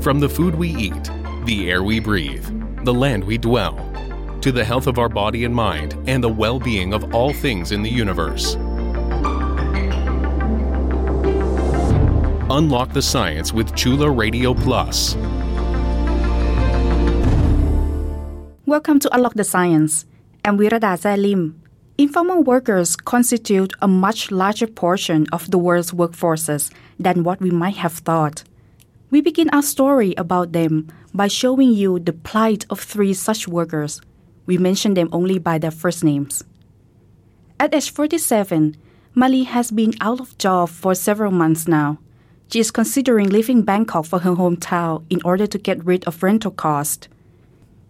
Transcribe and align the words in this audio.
From 0.00 0.20
the 0.20 0.28
food 0.28 0.54
we 0.54 0.68
eat, 0.76 1.10
the 1.44 1.68
air 1.68 1.82
we 1.82 1.98
breathe, 1.98 2.46
the 2.84 2.94
land 2.94 3.24
we 3.24 3.36
dwell, 3.36 3.74
to 4.40 4.52
the 4.52 4.64
health 4.64 4.86
of 4.86 4.96
our 4.96 5.08
body 5.08 5.44
and 5.44 5.52
mind 5.52 5.96
and 6.06 6.22
the 6.22 6.28
well 6.28 6.60
being 6.60 6.94
of 6.94 7.12
all 7.12 7.32
things 7.32 7.72
in 7.72 7.82
the 7.82 7.90
universe. 7.90 8.54
Unlock 12.48 12.92
the 12.92 13.02
science 13.02 13.52
with 13.52 13.74
Chula 13.74 14.08
Radio 14.08 14.54
Plus. 14.54 15.16
Welcome 18.66 19.00
to 19.00 19.12
Unlock 19.12 19.34
the 19.34 19.42
Science. 19.42 20.06
I'm 20.44 20.58
Wirada 20.58 20.96
Zalim. 20.96 21.54
Informal 21.98 22.44
workers 22.44 22.94
constitute 22.94 23.72
a 23.82 23.88
much 23.88 24.30
larger 24.30 24.68
portion 24.68 25.26
of 25.32 25.50
the 25.50 25.58
world's 25.58 25.90
workforces 25.90 26.72
than 27.00 27.24
what 27.24 27.40
we 27.40 27.50
might 27.50 27.76
have 27.78 27.94
thought. 27.94 28.44
We 29.10 29.22
begin 29.22 29.48
our 29.50 29.62
story 29.62 30.14
about 30.18 30.52
them 30.52 30.88
by 31.14 31.28
showing 31.28 31.72
you 31.72 31.98
the 31.98 32.12
plight 32.12 32.66
of 32.68 32.80
three 32.80 33.14
such 33.14 33.48
workers. 33.48 34.02
We 34.44 34.58
mention 34.58 34.92
them 34.94 35.08
only 35.12 35.38
by 35.38 35.56
their 35.56 35.70
first 35.70 36.04
names. 36.04 36.44
At 37.58 37.74
age 37.74 37.90
47, 37.90 38.76
Mali 39.14 39.44
has 39.44 39.70
been 39.70 39.94
out 40.02 40.20
of 40.20 40.36
job 40.36 40.68
for 40.68 40.94
several 40.94 41.32
months 41.32 41.66
now. 41.66 41.98
She 42.52 42.60
is 42.60 42.70
considering 42.70 43.30
leaving 43.30 43.62
Bangkok 43.62 44.04
for 44.04 44.18
her 44.20 44.32
hometown 44.32 45.04
in 45.08 45.20
order 45.24 45.46
to 45.46 45.58
get 45.58 45.84
rid 45.84 46.04
of 46.04 46.22
rental 46.22 46.50
costs. 46.50 47.08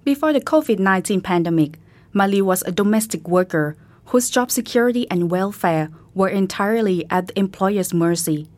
Before 0.05 0.33
the 0.33 0.41
COVID 0.41 0.79
19 0.79 1.21
pandemic, 1.21 1.79
Mali 2.13 2.41
was 2.41 2.63
a 2.63 2.73
domestic 2.73 3.29
worker 3.29 3.77
whose 4.07 4.31
job 4.31 4.51
security 4.53 5.11
and 5.11 5.31
welfare 5.31 5.91
were 6.15 6.29
entirely 6.29 7.05
at 7.11 7.27
the 7.27 7.39
employer's 7.39 7.93
mercy, 7.93 8.49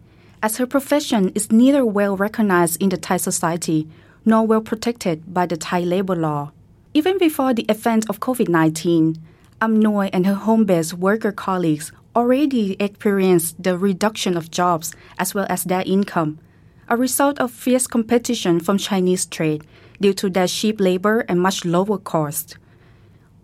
as 0.42 0.56
her 0.56 0.66
profession 0.66 1.30
is 1.34 1.52
neither 1.52 1.84
well 1.84 2.16
recognized 2.16 2.80
in 2.82 2.88
the 2.88 2.96
Thai 2.96 3.18
society 3.18 3.88
nor 4.24 4.46
well 4.46 4.60
protected 4.60 5.32
by 5.32 5.46
the 5.46 5.56
Thai 5.56 5.80
labor 5.80 6.16
law. 6.16 6.52
Even 6.94 7.18
before 7.18 7.54
the 7.54 7.68
advent 7.68 8.08
of 8.08 8.20
COVID 8.20 8.48
19, 8.48 9.16
Amnoy 9.60 10.10
and 10.12 10.26
her 10.26 10.34
home 10.34 10.64
based 10.64 10.94
worker 10.94 11.32
colleagues 11.32 11.92
already 12.16 12.76
experienced 12.80 13.62
the 13.62 13.78
reduction 13.78 14.36
of 14.36 14.50
jobs 14.50 14.94
as 15.18 15.34
well 15.34 15.46
as 15.48 15.64
their 15.64 15.82
income, 15.86 16.38
a 16.88 16.96
result 16.96 17.38
of 17.38 17.50
fierce 17.50 17.86
competition 17.86 18.58
from 18.58 18.78
Chinese 18.78 19.26
trade 19.26 19.64
due 20.00 20.12
to 20.14 20.28
their 20.28 20.48
cheap 20.48 20.80
labor 20.80 21.20
and 21.28 21.40
much 21.40 21.64
lower 21.64 21.98
cost. 21.98 22.56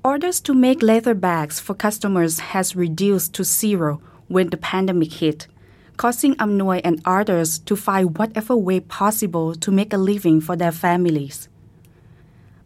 Orders 0.03 0.41
to 0.41 0.55
make 0.55 0.83
leather 0.83 1.15
bags 1.15 1.61
for 1.61 1.75
customers 1.75 2.39
has 2.39 2.75
reduced 2.75 3.35
to 3.35 3.45
zero 3.45 4.01
when 4.29 4.51
the 4.51 4.57
pandemic 4.57 5.13
hit, 5.13 5.47
causing 5.97 6.35
Amnoy 6.37 6.81
and 6.85 7.01
others 7.05 7.59
to 7.61 7.77
find 7.77 8.17
whatever 8.19 8.57
way 8.57 8.81
possible 8.81 9.55
to 9.55 9.71
make 9.71 9.93
a 9.93 9.99
living 9.99 10.41
for 10.41 10.57
their 10.57 10.73
families. 10.73 11.49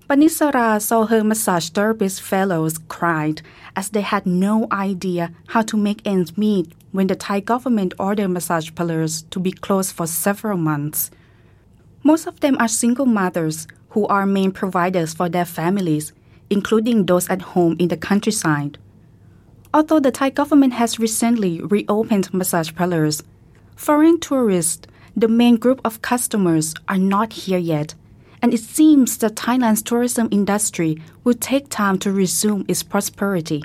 Panisara 0.09 0.81
saw 0.81 1.07
her 1.07 1.23
massage 1.23 1.69
therapist 1.69 2.21
fellows 2.21 2.79
cried 2.89 3.43
as 3.77 3.91
they 3.91 4.01
had 4.01 4.27
no 4.27 4.67
idea 4.73 5.33
how 5.49 5.63
to 5.63 5.77
make 5.77 6.05
ends 6.05 6.37
meet 6.37 6.73
when 6.91 7.07
the 7.07 7.15
Thai 7.15 7.41
government 7.41 7.95
ordered 7.99 8.29
massage 8.29 8.75
parlors 8.75 9.23
to 9.31 9.39
be 9.39 9.53
closed 9.53 9.95
for 9.95 10.07
several 10.07 10.57
months. 10.57 11.11
Most 12.03 12.27
of 12.27 12.41
them 12.41 12.57
are 12.59 12.67
single 12.67 13.07
mothers 13.07 13.69
who 13.91 14.07
are 14.09 14.27
main 14.27 14.51
providers 14.51 15.15
for 15.15 15.29
their 15.29 15.45
families 15.45 16.13
including 16.51 17.07
those 17.07 17.31
at 17.31 17.41
home 17.41 17.77
in 17.79 17.89
the 17.89 17.97
countryside. 17.97 18.77
Although 19.73 20.01
the 20.01 20.11
Thai 20.11 20.31
government 20.31 20.73
has 20.73 20.99
recently 20.99 21.61
reopened 21.61 22.35
massage 22.35 22.75
parlors, 22.75 23.23
foreign 23.77 24.19
tourists, 24.19 24.89
the 25.17 25.29
main 25.29 25.57
group 25.57 25.81
of 25.85 26.03
customers, 26.03 26.75
are 26.89 26.99
not 26.99 27.33
here 27.33 27.59
yet, 27.59 27.95
and 28.43 28.53
it 28.53 28.61
seems 28.61 29.17
that 29.19 29.37
Thailand's 29.37 29.83
tourism 29.83 30.29
industry 30.33 31.01
will 31.23 31.35
take 31.35 31.69
time 31.69 31.99
to 32.01 32.11
resume 32.11 32.65
its 32.67 32.83
prosperity. 32.83 33.63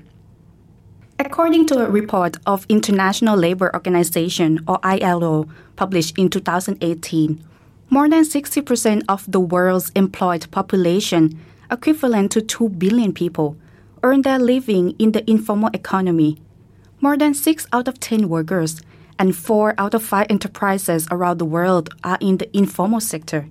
According 1.18 1.66
to 1.68 1.86
a 1.86 1.90
report 1.90 2.38
of 2.46 2.66
International 2.70 3.38
Labour 3.38 3.74
Organization 3.74 4.60
or 4.68 4.80
ILO 4.84 5.48
published 5.76 6.20
in 6.20 6.30
2018, 6.30 7.44
more 7.90 8.10
than 8.10 8.24
60% 8.24 9.04
of 9.08 9.32
the 9.32 9.40
world's 9.40 9.92
employed 9.96 10.52
population 10.52 11.40
equivalent 11.72 12.32
to 12.34 12.42
2 12.42 12.70
billion 12.70 13.14
people, 13.14 13.58
earn 14.06 14.22
their 14.22 14.38
living 14.38 14.92
in 15.00 15.14
the 15.14 15.28
informal 15.28 15.72
economy. 15.74 16.38
More 17.02 17.18
than 17.18 17.34
6 17.34 17.66
out 17.74 17.88
of 17.88 18.00
10 18.00 18.30
workers 18.30 18.80
and 19.18 19.36
4 19.36 19.74
out 19.80 19.96
of 19.96 20.04
5 20.04 20.28
enterprises 20.30 21.08
around 21.10 21.40
the 21.40 21.46
world 21.46 21.90
are 22.04 22.20
in 22.22 22.38
the 22.38 22.56
informal 22.56 23.00
sector. 23.00 23.48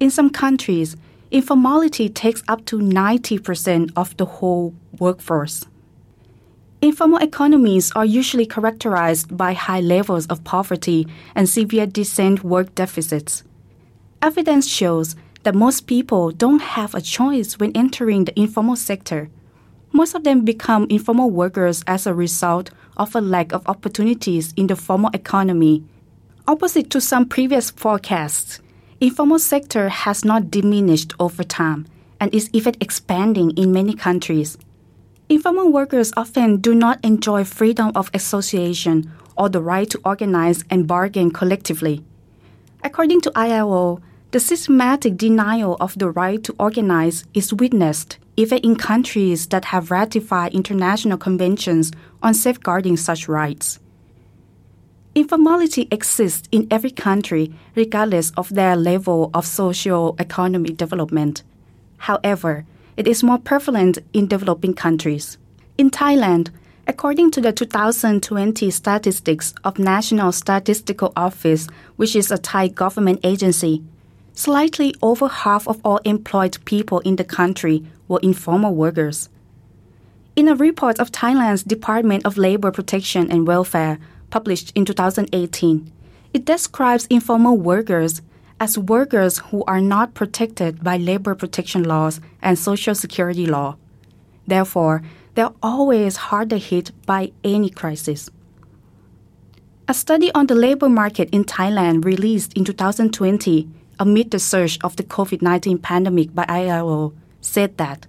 In 0.00 0.10
some 0.10 0.30
countries, 0.30 0.96
informality 1.30 2.08
takes 2.08 2.42
up 2.48 2.64
to 2.64 2.78
90% 2.78 3.92
of 3.94 4.16
the 4.16 4.24
whole 4.24 4.74
workforce. 4.98 5.66
Informal 6.80 7.22
economies 7.22 7.92
are 7.92 8.06
usually 8.06 8.46
characterized 8.46 9.36
by 9.36 9.52
high 9.52 9.80
levels 9.80 10.26
of 10.28 10.44
poverty 10.44 11.06
and 11.34 11.46
severe 11.46 11.86
decent 11.86 12.42
work 12.42 12.74
deficits. 12.74 13.44
Evidence 14.22 14.66
shows 14.66 15.14
that 15.42 15.54
most 15.54 15.86
people 15.86 16.30
don't 16.30 16.62
have 16.62 16.94
a 16.94 17.02
choice 17.02 17.58
when 17.58 17.76
entering 17.76 18.24
the 18.24 18.40
informal 18.40 18.76
sector. 18.76 19.28
Most 19.94 20.16
of 20.16 20.24
them 20.24 20.44
become 20.44 20.88
informal 20.90 21.30
workers 21.30 21.84
as 21.86 22.04
a 22.04 22.12
result 22.12 22.70
of 22.96 23.14
a 23.14 23.20
lack 23.20 23.52
of 23.52 23.62
opportunities 23.68 24.52
in 24.56 24.66
the 24.66 24.74
formal 24.74 25.08
economy. 25.14 25.84
Opposite 26.48 26.90
to 26.90 27.00
some 27.00 27.28
previous 27.28 27.70
forecasts, 27.70 28.58
informal 29.00 29.38
sector 29.38 29.88
has 29.88 30.24
not 30.24 30.50
diminished 30.50 31.12
over 31.20 31.44
time 31.44 31.86
and 32.18 32.34
is 32.34 32.50
even 32.52 32.74
expanding 32.80 33.52
in 33.52 33.70
many 33.70 33.94
countries. 33.94 34.58
Informal 35.28 35.70
workers 35.70 36.12
often 36.16 36.56
do 36.56 36.74
not 36.74 36.98
enjoy 37.04 37.44
freedom 37.44 37.92
of 37.94 38.10
association 38.12 39.12
or 39.38 39.48
the 39.48 39.62
right 39.62 39.88
to 39.90 40.00
organize 40.04 40.64
and 40.70 40.88
bargain 40.88 41.30
collectively. 41.30 42.02
According 42.82 43.20
to 43.20 43.32
ILO, 43.36 44.00
the 44.34 44.40
systematic 44.40 45.16
denial 45.16 45.76
of 45.78 45.96
the 45.96 46.10
right 46.10 46.42
to 46.42 46.52
organize 46.58 47.24
is 47.34 47.54
witnessed 47.54 48.18
even 48.36 48.58
in 48.64 48.74
countries 48.74 49.46
that 49.46 49.66
have 49.66 49.92
ratified 49.92 50.52
international 50.52 51.16
conventions 51.16 51.92
on 52.20 52.34
safeguarding 52.34 52.96
such 52.96 53.28
rights. 53.28 53.78
Informality 55.14 55.86
exists 55.92 56.48
in 56.50 56.66
every 56.68 56.90
country 56.90 57.54
regardless 57.76 58.32
of 58.36 58.52
their 58.52 58.74
level 58.74 59.30
of 59.34 59.46
socio-economic 59.46 60.76
development. 60.76 61.44
However, 61.98 62.66
it 62.96 63.06
is 63.06 63.22
more 63.22 63.38
prevalent 63.38 63.98
in 64.12 64.26
developing 64.26 64.74
countries. 64.74 65.38
In 65.78 65.92
Thailand, 65.92 66.50
according 66.88 67.30
to 67.30 67.40
the 67.40 67.52
2020 67.52 68.68
statistics 68.72 69.54
of 69.62 69.78
National 69.78 70.32
Statistical 70.32 71.12
Office, 71.14 71.68
which 71.94 72.16
is 72.16 72.32
a 72.32 72.38
Thai 72.38 72.66
government 72.66 73.20
agency, 73.22 73.84
Slightly 74.36 74.92
over 75.00 75.28
half 75.28 75.68
of 75.68 75.80
all 75.84 75.98
employed 75.98 76.58
people 76.64 76.98
in 77.00 77.14
the 77.14 77.24
country 77.24 77.84
were 78.08 78.18
informal 78.20 78.74
workers. 78.74 79.28
In 80.34 80.48
a 80.48 80.56
report 80.56 80.98
of 80.98 81.12
Thailand's 81.12 81.62
Department 81.62 82.26
of 82.26 82.36
Labor 82.36 82.72
Protection 82.72 83.30
and 83.30 83.46
Welfare 83.46 84.00
published 84.30 84.72
in 84.74 84.84
2018, 84.84 85.92
it 86.32 86.44
describes 86.44 87.06
informal 87.06 87.56
workers 87.56 88.22
as 88.58 88.76
workers 88.76 89.38
who 89.38 89.62
are 89.68 89.80
not 89.80 90.14
protected 90.14 90.82
by 90.82 90.96
labor 90.96 91.36
protection 91.36 91.84
laws 91.84 92.20
and 92.42 92.58
social 92.58 92.96
security 92.96 93.46
law. 93.46 93.76
Therefore, 94.48 95.02
they're 95.36 95.54
always 95.62 96.16
harder 96.16 96.56
hit 96.56 96.90
by 97.06 97.30
any 97.44 97.70
crisis. 97.70 98.30
A 99.86 99.94
study 99.94 100.32
on 100.34 100.48
the 100.48 100.56
labor 100.56 100.88
market 100.88 101.28
in 101.30 101.44
Thailand 101.44 102.04
released 102.04 102.52
in 102.54 102.64
2020 102.64 103.68
amid 103.98 104.30
the 104.30 104.38
surge 104.38 104.78
of 104.82 104.96
the 104.96 105.02
COVID 105.02 105.42
19 105.42 105.78
pandemic 105.78 106.34
by 106.34 106.44
ILO, 106.48 107.12
said 107.40 107.76
that 107.78 108.06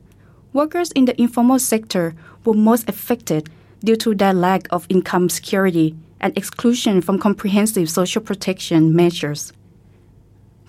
workers 0.54 0.92
in 0.92 1.06
the 1.06 1.20
informal 1.22 1.60
sector 1.60 2.16
were 2.44 2.54
most 2.54 2.88
affected 2.90 3.50
due 3.84 3.96
to 3.98 4.16
their 4.16 4.34
lack 4.34 4.68
of 4.72 4.86
income 4.90 5.30
security 5.30 5.96
and 6.20 6.38
exclusion 6.38 7.02
from 7.02 7.20
comprehensive 7.20 7.90
social 7.90 8.22
protection 8.22 8.96
measures. 8.96 9.54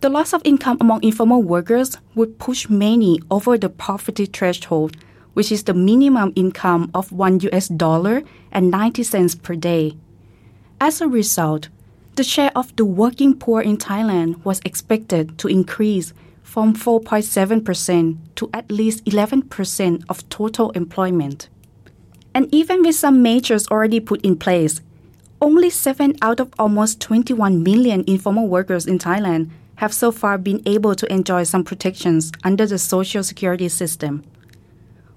The 0.01 0.11
loss 0.11 0.35
of 0.35 0.43
income 0.45 0.77
among 0.81 1.03
informal 1.03 1.43
workers 1.43 1.97
would 2.15 2.39
push 2.39 2.69
many 2.69 3.21
over 3.31 3.57
the 3.57 3.71
poverty 3.71 4.27
threshold, 4.27 4.97
which 5.33 5.51
is 5.51 5.65
the 5.65 5.75
minimum 5.75 6.33
income 6.37 6.91
of 6.95 7.13
1 7.13 7.41
US 7.53 7.69
dollar 7.69 8.23
and 8.53 8.71
90 8.71 9.03
cents 9.03 9.35
per 9.35 9.55
day. 9.55 9.97
As 10.81 11.01
a 11.01 11.09
result, 11.09 11.71
the 12.17 12.25
share 12.25 12.51
of 12.57 12.75
the 12.77 12.85
working 12.85 13.35
poor 13.35 13.61
in 13.61 13.77
Thailand 13.77 14.43
was 14.45 14.61
expected 14.65 15.39
to 15.39 15.49
increase 15.49 16.13
from 16.43 16.75
4.7% 16.75 18.17
to 18.37 18.51
at 18.55 18.71
least 18.71 19.05
11% 19.05 20.05
of 20.09 20.29
total 20.31 20.71
employment. 20.71 21.49
And 22.35 22.53
even 22.55 22.83
with 22.83 22.95
some 22.95 23.23
measures 23.23 23.69
already 23.69 24.01
put 24.01 24.23
in 24.23 24.37
place, 24.37 24.81
only 25.43 25.69
7 25.69 26.17
out 26.23 26.41
of 26.41 26.53
almost 26.59 27.01
21 27.01 27.63
million 27.63 28.05
informal 28.07 28.49
workers 28.49 28.87
in 28.87 28.99
Thailand 28.99 29.51
have 29.77 29.93
so 29.93 30.11
far 30.11 30.39
been 30.39 30.63
able 30.65 30.95
to 30.95 31.13
enjoy 31.13 31.43
some 31.43 31.65
protections 31.65 32.33
under 32.43 32.67
the 32.67 32.79
social 32.79 33.23
security 33.23 33.69
system. 33.69 34.25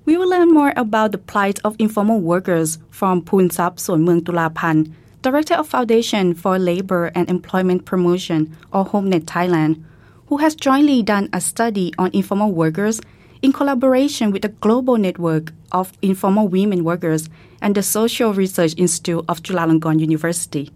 We 0.03 0.17
will 0.17 0.29
learn 0.29 0.53
more 0.53 0.73
about 0.75 1.13
the 1.13 1.17
plight 1.17 1.59
of 1.63 1.75
informal 1.79 2.19
workers 2.19 2.79
from 2.89 3.21
Poonsap 3.21 3.77
Suanmuang 3.77 4.23
Tulaphan, 4.23 4.91
Director 5.21 5.55
of 5.55 5.67
Foundation 5.67 6.33
for 6.33 6.57
Labor 6.57 7.11
and 7.13 7.29
Employment 7.29 7.83
Promotion 7.83 8.55
or 8.71 8.85
HomeNet 8.85 9.25
Thailand, 9.25 9.83
who 10.27 10.37
has 10.37 10.55
jointly 10.55 11.03
done 11.03 11.27
a 11.33 11.41
study 11.41 11.93
on 11.97 12.09
informal 12.13 12.53
workers 12.53 13.01
in 13.41 13.51
collaboration 13.51 14.31
with 14.31 14.43
the 14.43 14.55
global 14.63 14.95
network 14.95 15.51
of 15.73 15.91
informal 16.01 16.47
women 16.47 16.85
workers 16.85 17.29
and 17.61 17.75
the 17.75 17.83
Social 17.83 18.33
Research 18.33 18.73
Institute 18.77 19.25
of 19.27 19.43
Chulalongkorn 19.43 19.99
University. 19.99 20.71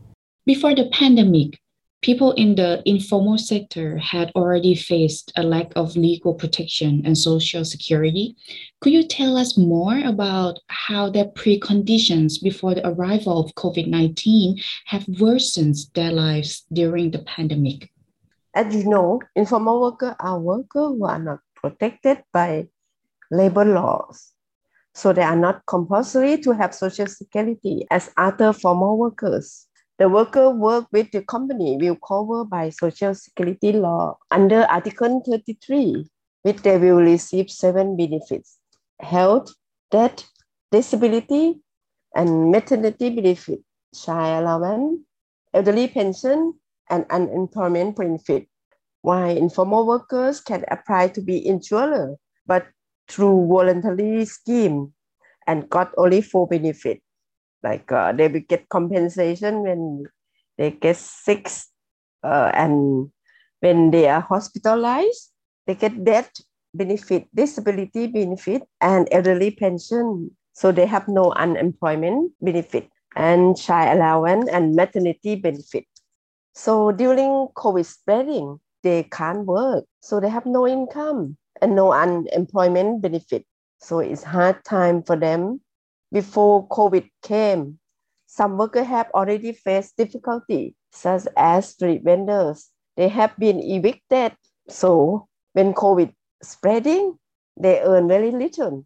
Before 0.46 0.76
the 0.76 0.90
pandemic, 0.92 1.58
people 2.04 2.34
in 2.34 2.56
the 2.56 2.84
informal 2.86 3.38
sector 3.38 3.98
had 3.98 4.30
already 4.36 4.76
faced 4.76 5.32
a 5.38 5.42
lack 5.42 5.72
of 5.76 5.96
legal 5.96 6.34
protection 6.34 7.02
and 7.06 7.18
social 7.18 7.64
security. 7.64 8.36
Could 8.82 8.92
you 8.92 9.08
tell 9.08 9.38
us 9.38 9.58
more 9.58 9.98
about 10.00 10.60
how 10.68 11.10
their 11.10 11.26
preconditions 11.32 12.44
before 12.44 12.76
the 12.76 12.86
arrival 12.88 13.40
of 13.40 13.56
COVID 13.56 13.88
19 13.88 14.60
have 14.88 15.08
worsened 15.20 15.78
their 15.96 16.12
lives 16.12 16.66
during 16.72 17.12
the 17.12 17.20
pandemic? 17.20 17.90
As 18.54 18.76
you 18.76 18.84
know, 18.84 19.22
informal 19.36 19.82
workers 19.82 20.14
are 20.20 20.36
uh, 20.36 20.40
workers 20.40 20.94
who 21.00 21.06
are 21.06 21.20
not 21.20 21.40
protected 21.56 22.22
by 22.32 22.68
labor 23.32 23.66
laws. 23.66 24.34
So 24.94 25.12
they 25.12 25.24
are 25.24 25.36
not 25.36 25.66
compulsory 25.66 26.38
to 26.42 26.52
have 26.52 26.76
social 26.76 27.08
security 27.08 27.88
as 27.90 28.12
other 28.16 28.54
formal 28.54 28.98
workers. 29.00 29.68
The 30.00 30.10
worker 30.10 30.50
work 30.50 30.88
with 30.92 31.12
the 31.12 31.22
company 31.24 31.78
will 31.78 31.96
cover 31.96 32.46
by 32.46 32.70
social 32.70 33.14
security 33.14 33.74
law 33.74 34.18
under 34.32 34.64
Article 34.64 35.22
33, 35.26 36.06
which 36.42 36.62
they 36.62 36.78
will 36.78 36.98
receive 36.98 37.52
seven 37.52 37.96
benefits, 37.96 38.58
health, 39.00 39.54
death, 39.92 40.24
disability, 40.72 41.62
and 42.16 42.52
maternity 42.52 43.10
benefit, 43.10 43.60
child 43.94 44.46
allowance, 44.48 45.00
elderly 45.54 45.88
pension, 45.88 46.54
and 46.90 47.06
unemployment 47.10 47.96
benefit 47.96 48.48
why 49.04 49.30
informal 49.30 49.86
workers 49.86 50.40
can 50.40 50.64
apply 50.72 51.10
to 51.10 51.22
be 51.22 51.46
insured, 51.46 52.16
but 52.48 52.66
through 53.08 53.48
voluntary 53.48 54.26
scheme 54.26 54.94
and 55.46 55.70
got 55.70 55.92
only 55.98 56.22
full 56.22 56.48
benefit. 56.48 57.04
Like 57.64 57.92
uh, 57.92 58.12
they 58.12 58.28
will 58.28 58.44
get 58.48 58.70
compensation 58.70 59.64
when 59.64 60.06
they 60.58 60.72
get 60.72 60.98
sick 60.98 61.50
uh, 62.24 62.52
and 62.54 63.10
when 63.62 63.92
they 63.92 64.10
are 64.10 64.22
hospitalized, 64.22 65.32
they 65.66 65.76
get 65.76 66.04
death 66.04 66.30
benefit, 66.74 67.28
disability 67.34 68.08
benefit, 68.08 68.64
and 68.82 69.08
elderly 69.12 69.52
pension. 69.52 70.32
So 70.54 70.72
they 70.72 70.86
have 70.86 71.08
no 71.08 71.32
unemployment 71.32 72.34
benefit 72.42 72.90
and 73.16 73.58
child 73.58 73.98
allowance 73.98 74.50
and 74.50 74.76
maternity 74.76 75.36
benefit. 75.36 75.86
So 76.54 76.92
during 76.92 77.48
COVID 77.56 77.86
spreading, 77.86 78.60
they 78.84 79.04
can't 79.04 79.46
work. 79.46 79.86
So 80.02 80.20
they 80.20 80.30
have 80.30 80.46
no 80.46 80.68
income 80.68 81.38
and 81.62 81.76
no 81.76 81.94
unemployment 81.94 83.02
benefit. 83.02 83.46
So 83.80 84.00
it's 84.00 84.24
hard 84.24 84.64
time 84.64 85.04
for 85.04 85.16
them. 85.16 85.62
Before 86.14 86.68
COVID 86.68 87.10
came, 87.24 87.80
some 88.28 88.56
workers 88.56 88.86
have 88.86 89.10
already 89.16 89.52
faced 89.52 89.98
difficulty, 89.98 90.76
such 90.92 91.24
as 91.36 91.70
street 91.70 92.04
vendors. 92.04 92.70
They 92.96 93.10
have 93.10 93.36
been 93.40 93.60
evicted. 93.60 94.34
So 94.70 95.28
when 95.54 95.74
COVID 95.74 96.14
spreading, 96.44 97.18
they 97.60 97.82
earn 97.82 98.08
very 98.08 98.30
little. 98.30 98.86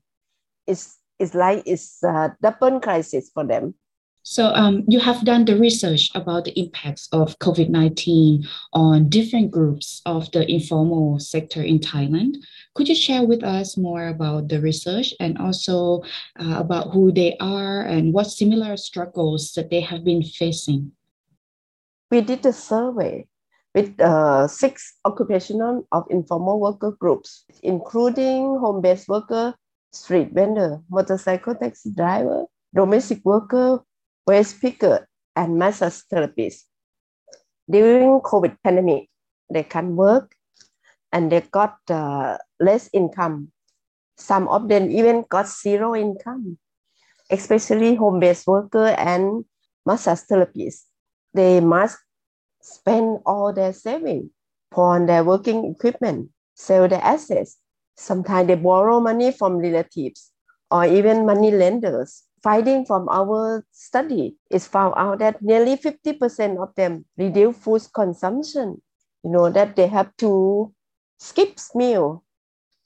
It's, 0.66 0.98
it's 1.20 1.36
like 1.36 1.64
it's 1.66 2.02
a 2.02 2.34
double 2.42 2.80
crisis 2.80 3.30
for 3.34 3.44
them. 3.44 3.76
So 4.30 4.52
um, 4.56 4.84
you 4.90 5.00
have 5.00 5.24
done 5.24 5.46
the 5.46 5.56
research 5.56 6.12
about 6.14 6.44
the 6.44 6.60
impacts 6.60 7.08
of 7.14 7.40
COVID-19 7.40 8.46
on 8.74 9.08
different 9.08 9.52
groups 9.52 10.02
of 10.06 10.30
the 10.34 10.44
informal 10.52 11.18
sector 11.20 11.64
in 11.64 11.80
Thailand. 11.80 12.36
Could 12.76 12.90
you 12.90 12.96
share 12.96 13.24
with 13.24 13.42
us 13.42 13.78
more 13.78 14.10
about 14.10 14.50
the 14.50 14.60
research 14.60 15.14
and 15.22 15.38
also 15.38 16.04
uh, 16.44 16.60
about 16.60 16.92
who 16.92 17.10
they 17.10 17.38
are 17.40 17.84
and 17.84 18.12
what 18.12 18.28
similar 18.28 18.76
struggles 18.76 19.54
that 19.54 19.70
they 19.70 19.80
have 19.80 20.04
been 20.04 20.22
facing? 20.22 20.92
We 22.12 22.20
did 22.20 22.46
a 22.46 22.52
survey 22.52 23.28
with 23.74 23.98
uh, 24.02 24.50
six 24.50 24.98
occupational 25.06 25.88
of 25.94 26.04
informal 26.10 26.60
worker 26.60 26.92
groups, 27.00 27.46
including 27.64 28.60
home-based 28.60 29.08
worker, 29.08 29.56
street 29.94 30.34
vendor, 30.34 30.82
motorcycle 30.90 31.56
taxi 31.56 31.94
driver, 31.96 32.44
domestic 32.76 33.24
worker, 33.24 33.80
waste 34.28 34.60
picker, 34.62 35.08
and 35.36 35.58
massage 35.58 36.02
therapist. 36.12 36.68
During 37.70 38.20
COVID 38.20 38.58
pandemic, 38.64 39.10
they 39.50 39.64
can 39.64 39.96
work 39.96 40.36
and 41.12 41.32
they 41.32 41.42
got 41.42 41.78
uh, 41.90 42.38
less 42.60 42.90
income. 42.92 43.52
Some 44.18 44.48
of 44.50 44.68
them 44.68 44.92
even 44.92 45.24
got 45.30 45.48
zero 45.48 45.96
income, 45.96 46.58
especially 47.32 47.96
home-based 47.96 48.48
worker 48.48 48.88
and 48.98 49.46
massage 49.86 50.22
therapists. 50.30 50.84
They 51.34 51.62
must 51.62 51.98
spend 52.62 53.20
all 53.26 53.54
their 53.54 53.74
savings 53.74 54.32
on 54.76 55.06
their 55.06 55.24
working 55.24 55.72
equipment, 55.72 56.30
sell 56.56 56.88
their 56.88 57.04
assets. 57.04 57.58
Sometimes 57.96 58.48
they 58.48 58.56
borrow 58.56 59.00
money 59.00 59.32
from 59.32 59.58
relatives 59.58 60.32
or 60.70 60.86
even 60.86 61.26
money 61.26 61.52
lenders 61.52 62.27
finding 62.44 62.86
from 62.86 63.08
our 63.10 63.66
study 63.72 64.38
is 64.52 64.68
found 64.68 64.94
out 64.98 65.20
that 65.20 65.42
nearly 65.42 65.76
50% 65.78 66.60
of 66.60 66.74
them 66.76 67.06
reduce 67.18 67.58
food 67.58 67.82
consumption. 67.94 68.82
You 69.24 69.32
know, 69.32 69.50
that 69.50 69.76
they 69.76 69.88
have 69.88 70.16
to 70.18 70.74
skip 71.20 71.58
meal. 71.76 72.24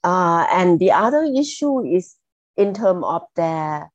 Uh, 0.04 0.46
and 0.50 0.78
the 0.80 0.90
other 0.92 1.24
issue 1.24 1.84
is 1.84 2.16
in 2.56 2.74
terms 2.74 3.04
of 3.06 3.22
their 3.36 3.90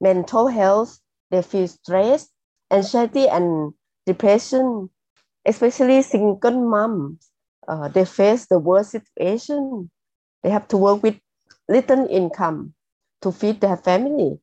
mental 0.00 0.48
health, 0.48 1.00
they 1.30 1.42
feel 1.42 1.68
stress, 1.68 2.28
anxiety, 2.70 3.28
and 3.28 3.74
depression, 4.06 4.90
especially 5.46 6.02
single 6.02 6.60
moms. 6.70 7.30
Uh, 7.68 7.88
they 7.88 8.04
face 8.04 8.46
the 8.46 8.58
worst 8.58 8.92
situation. 8.92 9.90
They 10.42 10.50
have 10.50 10.68
to 10.68 10.76
work 10.76 11.02
with 11.02 11.18
little 11.68 12.06
income 12.08 12.74
to 13.22 13.32
feed 13.32 13.60
their 13.60 13.76
family 13.76 14.40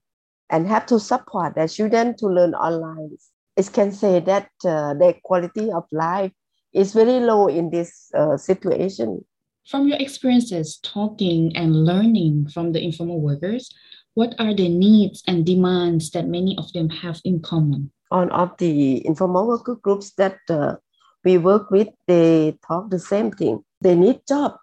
and 0.51 0.67
have 0.67 0.85
to 0.85 0.99
support 0.99 1.55
their 1.55 1.67
children 1.67 2.15
to 2.17 2.27
learn 2.27 2.53
online. 2.53 3.17
It 3.57 3.71
can 3.73 3.91
say 3.91 4.19
that 4.19 4.49
uh, 4.65 4.93
their 4.93 5.15
quality 5.23 5.71
of 5.71 5.85
life 5.91 6.31
is 6.73 6.93
very 6.93 7.19
low 7.19 7.47
in 7.47 7.69
this 7.69 8.11
uh, 8.13 8.37
situation. 8.37 9.25
From 9.67 9.87
your 9.87 9.97
experiences 9.97 10.79
talking 10.83 11.55
and 11.55 11.85
learning 11.85 12.49
from 12.53 12.73
the 12.73 12.83
informal 12.83 13.21
workers, 13.21 13.73
what 14.13 14.35
are 14.39 14.53
the 14.53 14.67
needs 14.67 15.23
and 15.27 15.45
demands 15.45 16.11
that 16.11 16.27
many 16.27 16.57
of 16.57 16.71
them 16.73 16.89
have 16.89 17.21
in 17.23 17.41
common? 17.41 17.91
All 18.09 18.31
of 18.33 18.57
the 18.57 19.05
informal 19.05 19.47
worker 19.47 19.75
groups 19.75 20.11
that 20.15 20.37
uh, 20.49 20.75
we 21.23 21.37
work 21.37 21.71
with, 21.71 21.87
they 22.07 22.57
talk 22.67 22.89
the 22.89 22.99
same 22.99 23.31
thing. 23.31 23.63
They 23.79 23.95
need 23.95 24.21
job, 24.27 24.55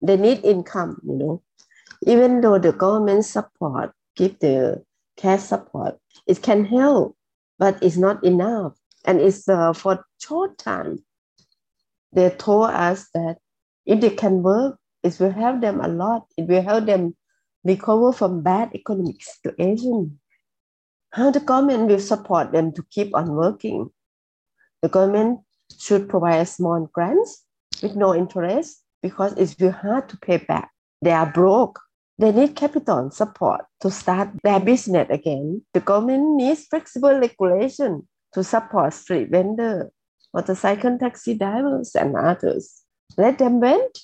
they 0.00 0.16
need 0.16 0.44
income, 0.44 1.00
you 1.04 1.14
know. 1.14 1.42
Even 2.06 2.40
though 2.40 2.58
the 2.58 2.72
government 2.72 3.24
support 3.24 3.92
give 4.16 4.38
the 4.38 4.84
care 5.18 5.38
support. 5.38 5.98
It 6.26 6.42
can 6.42 6.64
help, 6.64 7.16
but 7.58 7.82
it's 7.82 7.98
not 7.98 8.24
enough. 8.24 8.74
And 9.04 9.20
it's 9.20 9.48
uh, 9.48 9.72
for 9.72 10.04
short 10.18 10.56
time. 10.58 11.04
They 12.12 12.30
told 12.30 12.70
us 12.70 13.08
that 13.12 13.36
if 13.84 14.00
they 14.00 14.10
can 14.10 14.42
work, 14.42 14.78
it 15.02 15.18
will 15.20 15.30
help 15.30 15.60
them 15.60 15.80
a 15.80 15.88
lot. 15.88 16.26
It 16.36 16.48
will 16.48 16.62
help 16.62 16.86
them 16.86 17.16
recover 17.64 18.12
from 18.12 18.42
bad 18.42 18.70
economic 18.74 19.22
situation. 19.22 20.18
How 21.12 21.30
the 21.30 21.40
government 21.40 21.88
will 21.88 22.00
support 22.00 22.52
them 22.52 22.72
to 22.72 22.82
keep 22.90 23.14
on 23.14 23.34
working? 23.34 23.90
The 24.82 24.88
government 24.88 25.40
should 25.78 26.08
provide 26.08 26.48
small 26.48 26.88
grants 26.92 27.44
with 27.82 27.96
no 27.96 28.14
interest 28.14 28.82
because 29.02 29.32
it's 29.34 29.54
very 29.54 29.72
hard 29.72 30.08
to 30.10 30.16
pay 30.18 30.38
back. 30.38 30.70
They 31.02 31.12
are 31.12 31.30
broke 31.30 31.78
they 32.18 32.32
need 32.32 32.56
capital 32.56 33.10
support 33.10 33.62
to 33.80 33.90
start 33.90 34.30
their 34.42 34.60
business 34.60 35.06
again. 35.10 35.62
The 35.72 35.80
government 35.80 36.36
needs 36.36 36.66
flexible 36.66 37.18
regulation 37.18 38.08
to 38.32 38.44
support 38.44 38.92
street 38.92 39.30
vendors, 39.30 39.90
motorcycle 40.34 40.98
taxi 40.98 41.34
drivers, 41.34 41.94
and 41.94 42.16
others. 42.16 42.82
Let 43.16 43.38
them 43.38 43.60
rent 43.60 43.98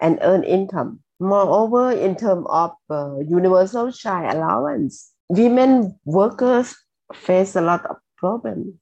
and 0.00 0.18
earn 0.22 0.44
income. 0.44 1.00
Moreover, 1.20 1.92
in 1.92 2.16
terms 2.16 2.46
of 2.48 2.72
uh, 2.90 3.18
universal 3.20 3.92
child 3.92 4.34
allowance, 4.34 5.12
women 5.28 5.98
workers 6.04 6.74
face 7.14 7.54
a 7.54 7.60
lot 7.60 7.86
of 7.86 7.96
problems. 8.16 8.74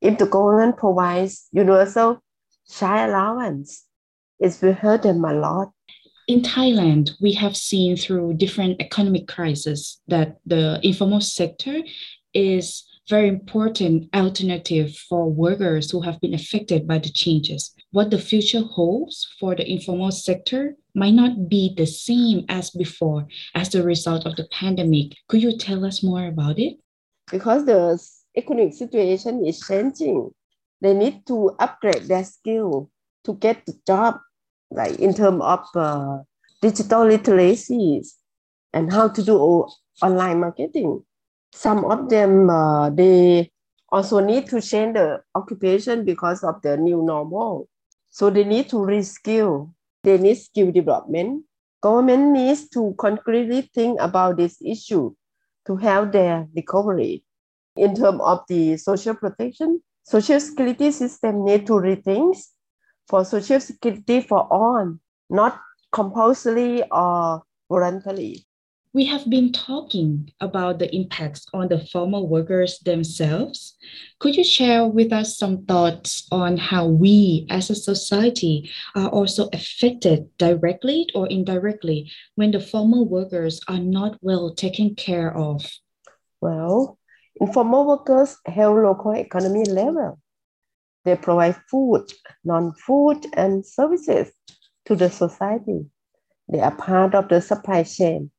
If 0.00 0.18
the 0.18 0.26
government 0.26 0.76
provides 0.76 1.48
universal 1.52 2.20
child 2.68 3.10
allowance. 3.10 3.84
It 4.38 4.56
will 4.62 4.74
hurt 4.74 5.02
them 5.02 5.24
a 5.24 5.32
lot. 5.32 5.72
In 6.28 6.42
Thailand, 6.42 7.12
we 7.22 7.32
have 7.32 7.56
seen 7.56 7.96
through 7.96 8.34
different 8.34 8.82
economic 8.82 9.26
crises 9.26 9.98
that 10.08 10.36
the 10.44 10.78
informal 10.82 11.22
sector 11.22 11.80
is 12.34 12.84
very 13.08 13.28
important 13.28 14.14
alternative 14.14 14.94
for 15.08 15.30
workers 15.30 15.90
who 15.90 16.02
have 16.02 16.20
been 16.20 16.34
affected 16.34 16.86
by 16.86 16.98
the 16.98 17.08
changes. 17.08 17.74
What 17.92 18.10
the 18.10 18.18
future 18.18 18.60
holds 18.60 19.26
for 19.40 19.54
the 19.54 19.66
informal 19.66 20.10
sector 20.10 20.76
might 20.94 21.14
not 21.14 21.48
be 21.48 21.72
the 21.74 21.86
same 21.86 22.44
as 22.50 22.68
before 22.68 23.26
as 23.54 23.70
the 23.70 23.82
result 23.82 24.26
of 24.26 24.36
the 24.36 24.46
pandemic. 24.52 25.14
Could 25.28 25.42
you 25.42 25.56
tell 25.56 25.82
us 25.86 26.02
more 26.02 26.26
about 26.26 26.58
it? 26.58 26.76
Because 27.30 27.64
the 27.64 27.98
economic 28.36 28.74
situation 28.74 29.46
is 29.46 29.60
changing, 29.66 30.30
they 30.82 30.92
need 30.92 31.26
to 31.28 31.56
upgrade 31.58 32.02
their 32.02 32.24
skill 32.24 32.90
to 33.24 33.32
get 33.32 33.64
the 33.64 33.72
job, 33.86 34.20
like 34.70 34.98
in 34.98 35.14
terms 35.14 35.42
of 35.42 35.64
uh, 35.74 36.18
digital 36.60 37.04
literacies 37.04 38.14
and 38.72 38.92
how 38.92 39.08
to 39.08 39.22
do 39.22 39.66
online 40.02 40.40
marketing. 40.40 41.02
Some 41.52 41.84
of 41.84 42.08
them 42.08 42.50
uh, 42.50 42.90
they 42.90 43.50
also 43.90 44.20
need 44.20 44.46
to 44.48 44.60
change 44.60 44.94
the 44.94 45.22
occupation 45.34 46.04
because 46.04 46.44
of 46.44 46.60
the 46.62 46.76
new 46.76 47.02
normal. 47.02 47.68
So 48.10 48.30
they 48.30 48.44
need 48.44 48.68
to 48.70 48.76
reskill. 48.76 49.72
They 50.04 50.18
need 50.18 50.36
skill 50.36 50.70
development. 50.72 51.44
Government 51.80 52.32
needs 52.32 52.68
to 52.70 52.94
concretely 52.98 53.62
think 53.74 54.00
about 54.00 54.36
this 54.36 54.60
issue 54.62 55.14
to 55.66 55.76
help 55.76 56.12
their 56.12 56.46
recovery. 56.54 57.24
In 57.76 57.94
terms 57.94 58.20
of 58.22 58.40
the 58.48 58.76
social 58.76 59.14
protection 59.14 59.80
social 60.08 60.40
security 60.40 60.90
system 60.90 61.44
need 61.44 61.66
to 61.66 61.74
rethink 61.74 62.34
for 63.08 63.24
social 63.24 63.60
security 63.60 64.20
for 64.20 64.46
all 64.52 64.96
not 65.30 65.60
compulsory 65.90 66.82
or 66.90 67.42
voluntary 67.68 68.46
we 68.94 69.04
have 69.04 69.28
been 69.28 69.52
talking 69.52 70.32
about 70.40 70.78
the 70.78 70.92
impacts 70.94 71.46
on 71.52 71.68
the 71.68 71.78
formal 71.78 72.26
workers 72.26 72.78
themselves. 72.80 73.76
Could 74.18 74.34
you 74.36 74.44
share 74.44 74.86
with 74.86 75.12
us 75.12 75.36
some 75.36 75.66
thoughts 75.66 76.26
on 76.32 76.56
how 76.56 76.86
we 76.86 77.46
as 77.50 77.70
a 77.70 77.74
society 77.74 78.70
are 78.94 79.08
also 79.08 79.50
affected 79.52 80.26
directly 80.38 81.08
or 81.14 81.28
indirectly 81.28 82.10
when 82.34 82.50
the 82.50 82.60
formal 82.60 83.06
workers 83.06 83.60
are 83.68 83.78
not 83.78 84.18
well 84.22 84.54
taken 84.54 84.94
care 84.94 85.36
of? 85.36 85.70
Well, 86.40 86.98
informal 87.40 87.86
workers 87.86 88.38
help 88.46 88.78
local 88.82 89.12
economy 89.12 89.64
level. 89.64 90.18
They 91.08 91.16
provide 91.16 91.56
food, 91.70 92.12
non-food, 92.44 93.26
and 93.34 93.64
services 93.64 94.30
to 94.84 94.94
the 94.94 95.10
society. 95.10 95.86
They 96.48 96.60
are 96.60 96.74
part 96.74 97.14
of 97.14 97.28
the 97.28 97.40
supply 97.40 97.84
chain 97.84 98.30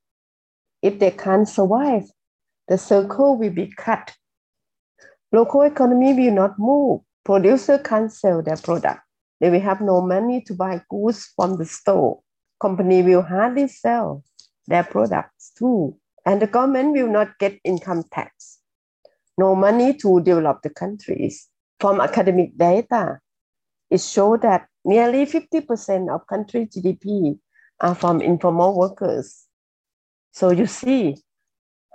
if 0.81 0.99
they 0.99 1.11
can't 1.11 1.47
survive, 1.47 2.03
the 2.67 2.77
circle 2.77 3.37
will 3.37 3.51
be 3.51 3.73
cut. 3.75 4.13
Local 5.31 5.63
economy 5.63 6.13
will 6.13 6.33
not 6.33 6.57
move. 6.57 7.01
Producer 7.25 7.77
can't 7.77 8.11
sell 8.11 8.41
their 8.41 8.57
product. 8.57 9.01
They 9.39 9.49
will 9.49 9.59
have 9.59 9.81
no 9.81 10.01
money 10.01 10.41
to 10.43 10.53
buy 10.53 10.81
goods 10.89 11.31
from 11.35 11.57
the 11.57 11.65
store. 11.65 12.21
Company 12.61 13.03
will 13.03 13.21
hardly 13.21 13.67
sell 13.67 14.23
their 14.67 14.83
products 14.83 15.51
too. 15.57 15.97
And 16.25 16.41
the 16.41 16.47
government 16.47 16.93
will 16.93 17.09
not 17.09 17.37
get 17.39 17.59
income 17.63 18.03
tax. 18.11 18.59
No 19.37 19.55
money 19.55 19.93
to 19.95 20.21
develop 20.21 20.61
the 20.61 20.69
countries. 20.69 21.48
From 21.79 22.01
academic 22.01 22.57
data, 22.57 23.19
it 23.89 24.01
shows 24.01 24.39
that 24.41 24.67
nearly 24.83 25.25
50% 25.25 26.13
of 26.13 26.27
country 26.27 26.67
GDP 26.67 27.39
are 27.79 27.95
from 27.95 28.21
informal 28.21 28.77
workers. 28.77 29.47
So 30.33 30.51
you 30.51 30.67
see 30.67 31.15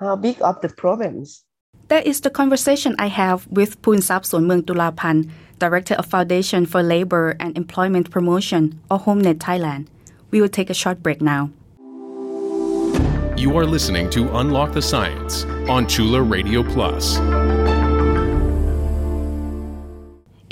how 0.01 0.17
big 0.17 0.41
of 0.41 0.61
the 0.63 0.71
problems. 0.71 1.45
That 1.89 2.07
is 2.07 2.23
the 2.23 2.31
conversation 2.31 2.97
I 2.99 3.09
have 3.09 3.47
with 3.49 3.81
Poonsap 3.83 4.25
Suanmuang 4.25 4.63
Tulaphan, 4.63 5.31
Director 5.59 5.95
of 5.95 6.07
Foundation 6.07 6.65
for 6.65 6.83
Labor 6.83 7.37
and 7.39 7.57
Employment 7.57 8.11
Promotion, 8.11 8.81
or 8.91 8.99
HomeNet 8.99 9.37
Thailand. 9.37 9.89
We 10.31 10.41
will 10.41 10.49
take 10.49 10.71
a 10.71 10.75
short 10.75 11.03
break 11.03 11.21
now. 11.21 11.51
You 13.37 13.53
are 13.59 13.67
listening 13.67 14.09
to 14.11 14.35
Unlock 14.39 14.73
the 14.73 14.81
Science 14.81 15.45
on 15.69 15.87
Chula 15.87 16.23
Radio 16.23 16.63
Plus. 16.63 17.19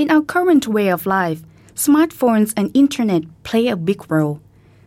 In 0.03 0.11
our 0.11 0.23
current 0.23 0.67
way 0.67 0.89
of 0.89 1.07
life, 1.07 1.43
smartphones 1.77 2.53
and 2.57 2.77
internet 2.77 3.23
play 3.45 3.69
a 3.69 3.77
big 3.77 4.11
role. 4.11 4.41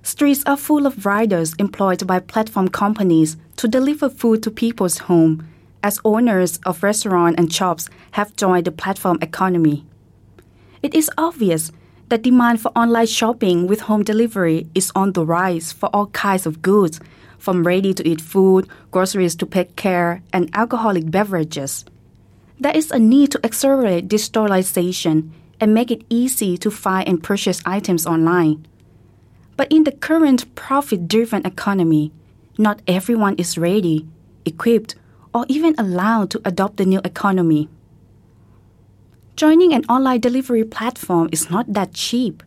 Streets 0.03 0.43
are 0.45 0.57
full 0.57 0.85
of 0.85 1.05
riders 1.05 1.53
employed 1.57 2.05
by 2.05 2.19
platform 2.19 2.67
companies 2.67 3.37
to 3.55 3.69
deliver 3.69 4.09
food 4.09 4.43
to 4.43 4.51
people's 4.51 4.97
home, 4.97 5.47
as 5.81 6.01
owners 6.03 6.59
of 6.65 6.83
restaurants 6.83 7.39
and 7.39 7.53
shops 7.53 7.87
have 8.11 8.35
joined 8.35 8.65
the 8.65 8.73
platform 8.73 9.17
economy. 9.21 9.85
It 10.83 10.93
is 10.93 11.09
obvious 11.17 11.71
that 12.09 12.23
demand 12.23 12.59
for 12.59 12.77
online 12.77 13.07
shopping 13.07 13.67
with 13.67 13.87
home 13.87 14.03
delivery 14.03 14.67
is 14.75 14.91
on 14.95 15.13
the 15.13 15.25
rise 15.25 15.71
for 15.71 15.87
all 15.95 16.07
kinds 16.07 16.45
of 16.45 16.61
goods, 16.61 16.99
from 17.37 17.65
ready 17.65 17.93
to 17.93 18.05
eat 18.05 18.19
food, 18.19 18.67
groceries 18.91 19.35
to 19.35 19.45
pet 19.45 19.77
care, 19.77 20.21
and 20.33 20.49
alcoholic 20.53 21.09
beverages. 21.09 21.85
There 22.59 22.75
is 22.75 22.89
a 22.91 22.99
need 22.99 23.31
to 23.31 23.39
accelerate 23.43 24.07
digitalization 24.07 25.31
and 25.59 25.73
make 25.73 25.91
it 25.91 26.05
easy 26.09 26.57
to 26.57 26.71
find 26.71 27.07
and 27.07 27.21
purchase 27.21 27.61
items 27.65 28.07
online. 28.07 28.65
But 29.57 29.71
in 29.71 29.83
the 29.83 29.91
current 29.91 30.53
profit 30.55 31.07
driven 31.07 31.45
economy, 31.45 32.11
not 32.57 32.81
everyone 32.87 33.35
is 33.35 33.57
ready, 33.57 34.07
equipped, 34.45 34.95
or 35.33 35.45
even 35.49 35.75
allowed 35.77 36.29
to 36.31 36.41
adopt 36.45 36.77
the 36.77 36.85
new 36.85 37.01
economy. 37.03 37.67
Joining 39.35 39.73
an 39.73 39.83
online 39.89 40.21
delivery 40.21 40.63
platform 40.63 41.27
is 41.33 41.49
not 41.49 41.73
that 41.73 41.93
cheap. 41.93 42.41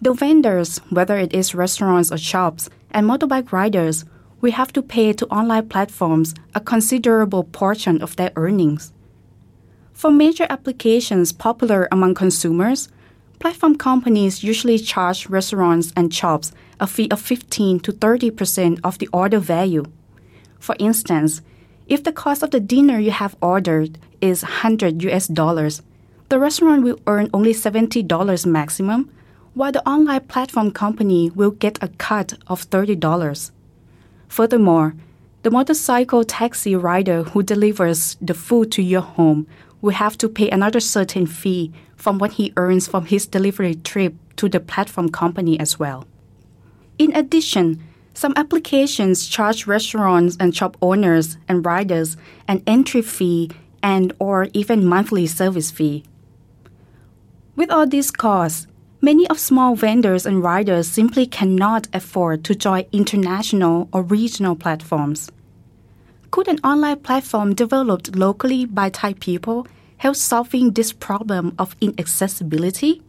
The 0.00 0.12
vendors, 0.12 0.78
whether 0.90 1.18
it 1.18 1.34
is 1.34 1.54
restaurants 1.54 2.12
or 2.12 2.18
shops, 2.18 2.70
and 2.92 3.06
motorbike 3.08 3.50
riders, 3.50 4.04
will 4.40 4.52
have 4.52 4.72
to 4.74 4.82
pay 4.82 5.12
to 5.14 5.26
online 5.26 5.68
platforms 5.68 6.36
a 6.54 6.60
considerable 6.60 7.42
portion 7.42 8.00
of 8.00 8.14
their 8.14 8.30
earnings. 8.36 8.92
For 9.98 10.12
major 10.12 10.46
applications 10.48 11.32
popular 11.32 11.88
among 11.90 12.14
consumers, 12.14 12.88
Platform 13.40 13.74
companies 13.74 14.44
usually 14.44 14.78
charge 14.78 15.28
restaurants 15.28 15.92
and 15.96 16.14
shops 16.14 16.52
a 16.78 16.86
fee 16.86 17.10
of 17.10 17.20
15 17.20 17.80
to 17.80 17.92
30% 17.92 18.78
of 18.84 18.98
the 18.98 19.08
order 19.12 19.40
value. 19.40 19.86
For 20.60 20.76
instance, 20.78 21.42
if 21.88 22.04
the 22.04 22.12
cost 22.12 22.44
of 22.44 22.52
the 22.52 22.60
dinner 22.60 23.00
you 23.00 23.10
have 23.10 23.36
ordered 23.42 23.98
is 24.20 24.44
100 24.44 25.02
US 25.02 25.26
dollars, 25.26 25.82
the 26.28 26.38
restaurant 26.38 26.84
will 26.84 27.00
earn 27.08 27.28
only 27.34 27.52
$70 27.52 28.46
maximum, 28.46 29.10
while 29.54 29.72
the 29.72 29.84
online 29.84 30.20
platform 30.20 30.70
company 30.70 31.30
will 31.30 31.50
get 31.50 31.82
a 31.82 31.88
cut 31.88 32.34
of 32.46 32.70
$30. 32.70 33.50
Furthermore, 34.28 34.94
the 35.42 35.50
motorcycle 35.50 36.24
taxi 36.24 36.76
rider 36.76 37.22
who 37.22 37.42
delivers 37.42 38.16
the 38.20 38.34
food 38.34 38.70
to 38.72 38.82
your 38.82 39.00
home 39.00 39.46
will 39.80 39.94
have 39.94 40.18
to 40.18 40.28
pay 40.28 40.50
another 40.50 40.80
certain 40.80 41.26
fee 41.26 41.72
from 41.96 42.18
what 42.18 42.32
he 42.32 42.52
earns 42.56 42.88
from 42.88 43.06
his 43.06 43.26
delivery 43.26 43.74
trip 43.74 44.14
to 44.36 44.48
the 44.48 44.60
platform 44.60 45.08
company 45.08 45.58
as 45.58 45.78
well. 45.78 46.06
In 46.98 47.14
addition, 47.14 47.82
some 48.14 48.32
applications 48.36 49.28
charge 49.28 49.66
restaurants 49.66 50.36
and 50.40 50.54
shop 50.54 50.76
owners 50.82 51.36
and 51.48 51.64
riders 51.64 52.16
an 52.48 52.62
entry 52.66 53.02
fee 53.02 53.50
and 53.82 54.12
or 54.18 54.48
even 54.52 54.84
monthly 54.84 55.26
service 55.26 55.70
fee. 55.70 56.04
With 57.54 57.70
all 57.70 57.86
these 57.86 58.10
costs, 58.10 58.66
many 59.00 59.28
of 59.28 59.38
small 59.38 59.76
vendors 59.76 60.26
and 60.26 60.42
riders 60.42 60.88
simply 60.88 61.26
cannot 61.26 61.86
afford 61.92 62.44
to 62.44 62.54
join 62.54 62.86
international 62.92 63.88
or 63.92 64.02
regional 64.02 64.56
platforms. 64.56 65.30
Could 66.30 66.48
an 66.48 66.58
online 66.62 66.98
platform 66.98 67.54
developed 67.54 68.14
locally 68.14 68.66
by 68.66 68.90
Thai 68.90 69.14
people 69.14 69.66
help 69.96 70.14
solving 70.14 70.72
this 70.72 70.92
problem 70.92 71.54
of 71.58 71.74
inaccessibility? 71.80 73.02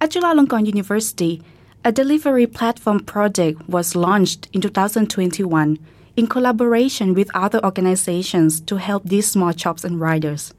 At 0.00 0.10
Chulalongkorn 0.10 0.66
University, 0.66 1.42
a 1.84 1.90
delivery 1.90 2.46
platform 2.46 3.00
project 3.00 3.66
was 3.68 3.96
launched 3.96 4.48
in 4.52 4.60
2021 4.60 5.78
in 6.16 6.26
collaboration 6.26 7.14
with 7.14 7.34
other 7.34 7.64
organizations 7.64 8.60
to 8.60 8.76
help 8.76 9.04
these 9.04 9.26
small 9.26 9.52
shops 9.52 9.82
and 9.82 9.98
riders. 9.98 10.52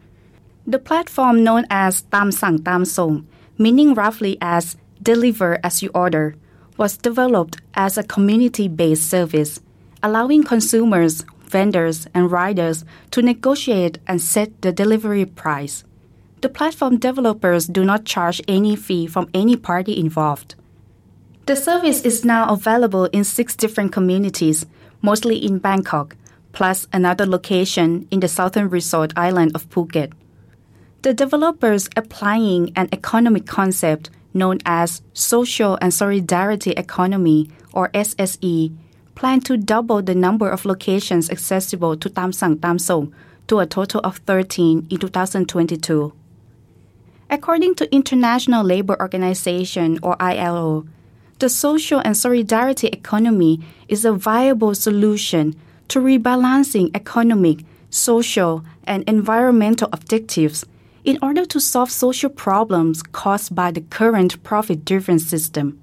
The 0.66 0.80
platform 0.80 1.44
known 1.44 1.66
as 1.70 2.02
Tamsung-Tamsong, 2.12 3.26
meaning 3.60 3.94
roughly 3.94 4.38
as 4.42 4.76
deliver 5.02 5.60
as 5.64 5.84
you 5.84 5.92
order, 5.94 6.36
was 6.78 6.98
developed 6.98 7.62
as 7.76 7.98
a 7.98 8.04
community-based 8.04 9.08
service, 9.08 9.60
allowing 10.02 10.44
consumers 10.44 11.24
vendors 11.50 12.08
and 12.14 12.32
riders 12.32 12.86
to 13.12 13.22
negotiate 13.22 14.00
and 14.08 14.22
set 14.22 14.62
the 14.62 14.72
delivery 14.72 15.26
price. 15.26 15.84
The 16.42 16.50
platform 16.50 16.98
developers 16.98 17.68
do 17.68 17.84
not 17.84 18.06
charge 18.06 18.42
any 18.48 18.76
fee 18.76 19.08
from 19.08 19.30
any 19.34 19.56
party 19.56 20.00
involved. 20.00 20.56
The 21.46 21.56
service 21.56 22.02
is 22.02 22.26
now 22.26 22.50
available 22.50 23.06
in 23.06 23.24
six 23.24 23.56
different 23.56 23.92
communities, 23.92 24.66
mostly 25.02 25.38
in 25.38 25.60
Bangkok, 25.60 26.16
plus 26.54 26.88
another 26.92 27.26
location 27.26 28.08
in 28.12 28.20
the 28.20 28.28
southern 28.28 28.70
resort 28.70 29.14
island 29.16 29.52
of 29.54 29.70
Phuket. 29.70 30.14
The 31.04 31.14
developers 31.14 31.90
applying 31.96 32.72
an 32.76 32.90
economic 32.92 33.46
concept 33.46 34.10
known 34.34 34.60
as 34.66 35.02
Social 35.14 35.78
and 35.82 35.94
Solidarity 35.94 36.72
Economy 36.72 37.50
or 37.74 37.90
SSE 37.90 38.76
plan 39.16 39.40
to 39.42 39.58
double 39.58 40.02
the 40.02 40.14
number 40.14 40.50
of 40.50 40.66
locations 40.66 41.30
accessible 41.30 41.98
to 41.98 42.10
Tamsung-Tamsong 42.10 43.12
to 43.48 43.60
a 43.60 43.66
total 43.66 44.02
of 44.04 44.18
13 44.18 44.88
in 44.90 44.98
2022. 44.98 46.14
According 47.30 47.76
to 47.76 47.96
International 47.96 48.64
Labour 48.64 48.96
Organization 49.00 49.98
or 50.04 50.16
ILO, 50.22 50.86
the 51.40 51.50
social 51.50 52.00
and 52.00 52.16
solidarity 52.16 52.88
economy 52.88 53.60
is 53.88 54.06
a 54.06 54.14
viable 54.14 54.76
solution 54.76 55.56
to 55.88 56.00
rebalancing 56.00 56.96
economic, 56.96 57.66
social, 57.90 58.64
and 58.86 59.04
environmental 59.08 59.90
objectives 59.92 60.66
in 61.04 61.20
order 61.22 61.46
to 61.46 61.60
solve 61.60 61.92
social 61.92 62.30
problems 62.30 63.04
caused 63.04 63.54
by 63.54 63.72
the 63.72 63.82
current 63.82 64.42
profit 64.44 64.86
driven 64.86 65.20
system. 65.20 65.80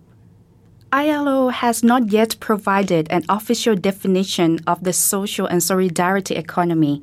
ILO 0.93 1.49
has 1.49 1.83
not 1.83 2.13
yet 2.13 2.37
provided 2.39 3.11
an 3.11 3.25
official 3.31 3.75
definition 3.75 4.61
of 4.67 4.85
the 4.85 4.93
social 4.93 5.47
and 5.47 5.63
solidarity 5.63 6.35
economy. 6.35 7.03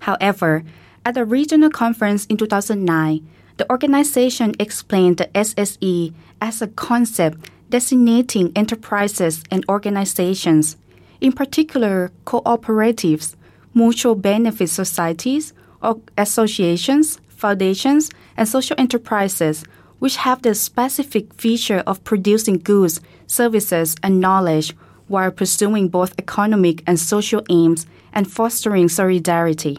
However, 0.00 0.64
at 1.06 1.16
a 1.16 1.24
regional 1.24 1.70
conference 1.70 2.26
in 2.26 2.36
2009, 2.36 3.26
the 3.56 3.70
organization 3.70 4.52
explained 4.58 5.16
the 5.16 5.28
SSE 5.28 6.12
as 6.42 6.60
a 6.60 6.68
concept 6.68 7.50
designating 7.70 8.52
enterprises 8.54 9.42
and 9.50 9.64
organizations, 9.66 10.76
in 11.22 11.32
particular 11.32 12.12
cooperatives, 12.26 13.34
mutual 13.72 14.14
benefit 14.14 14.68
societies, 14.68 15.54
or 15.82 16.00
associations, 16.18 17.18
foundations, 17.28 18.10
and 18.36 18.46
social 18.46 18.76
enterprises 18.78 19.64
which 20.02 20.16
have 20.16 20.42
the 20.42 20.52
specific 20.52 21.32
feature 21.34 21.80
of 21.86 22.02
producing 22.02 22.58
goods, 22.58 23.00
services, 23.28 23.94
and 24.02 24.18
knowledge 24.18 24.74
while 25.06 25.30
pursuing 25.30 25.86
both 25.86 26.12
economic 26.18 26.82
and 26.88 26.98
social 26.98 27.40
aims 27.50 27.86
and 28.12 28.28
fostering 28.28 28.88
solidarity. 28.88 29.78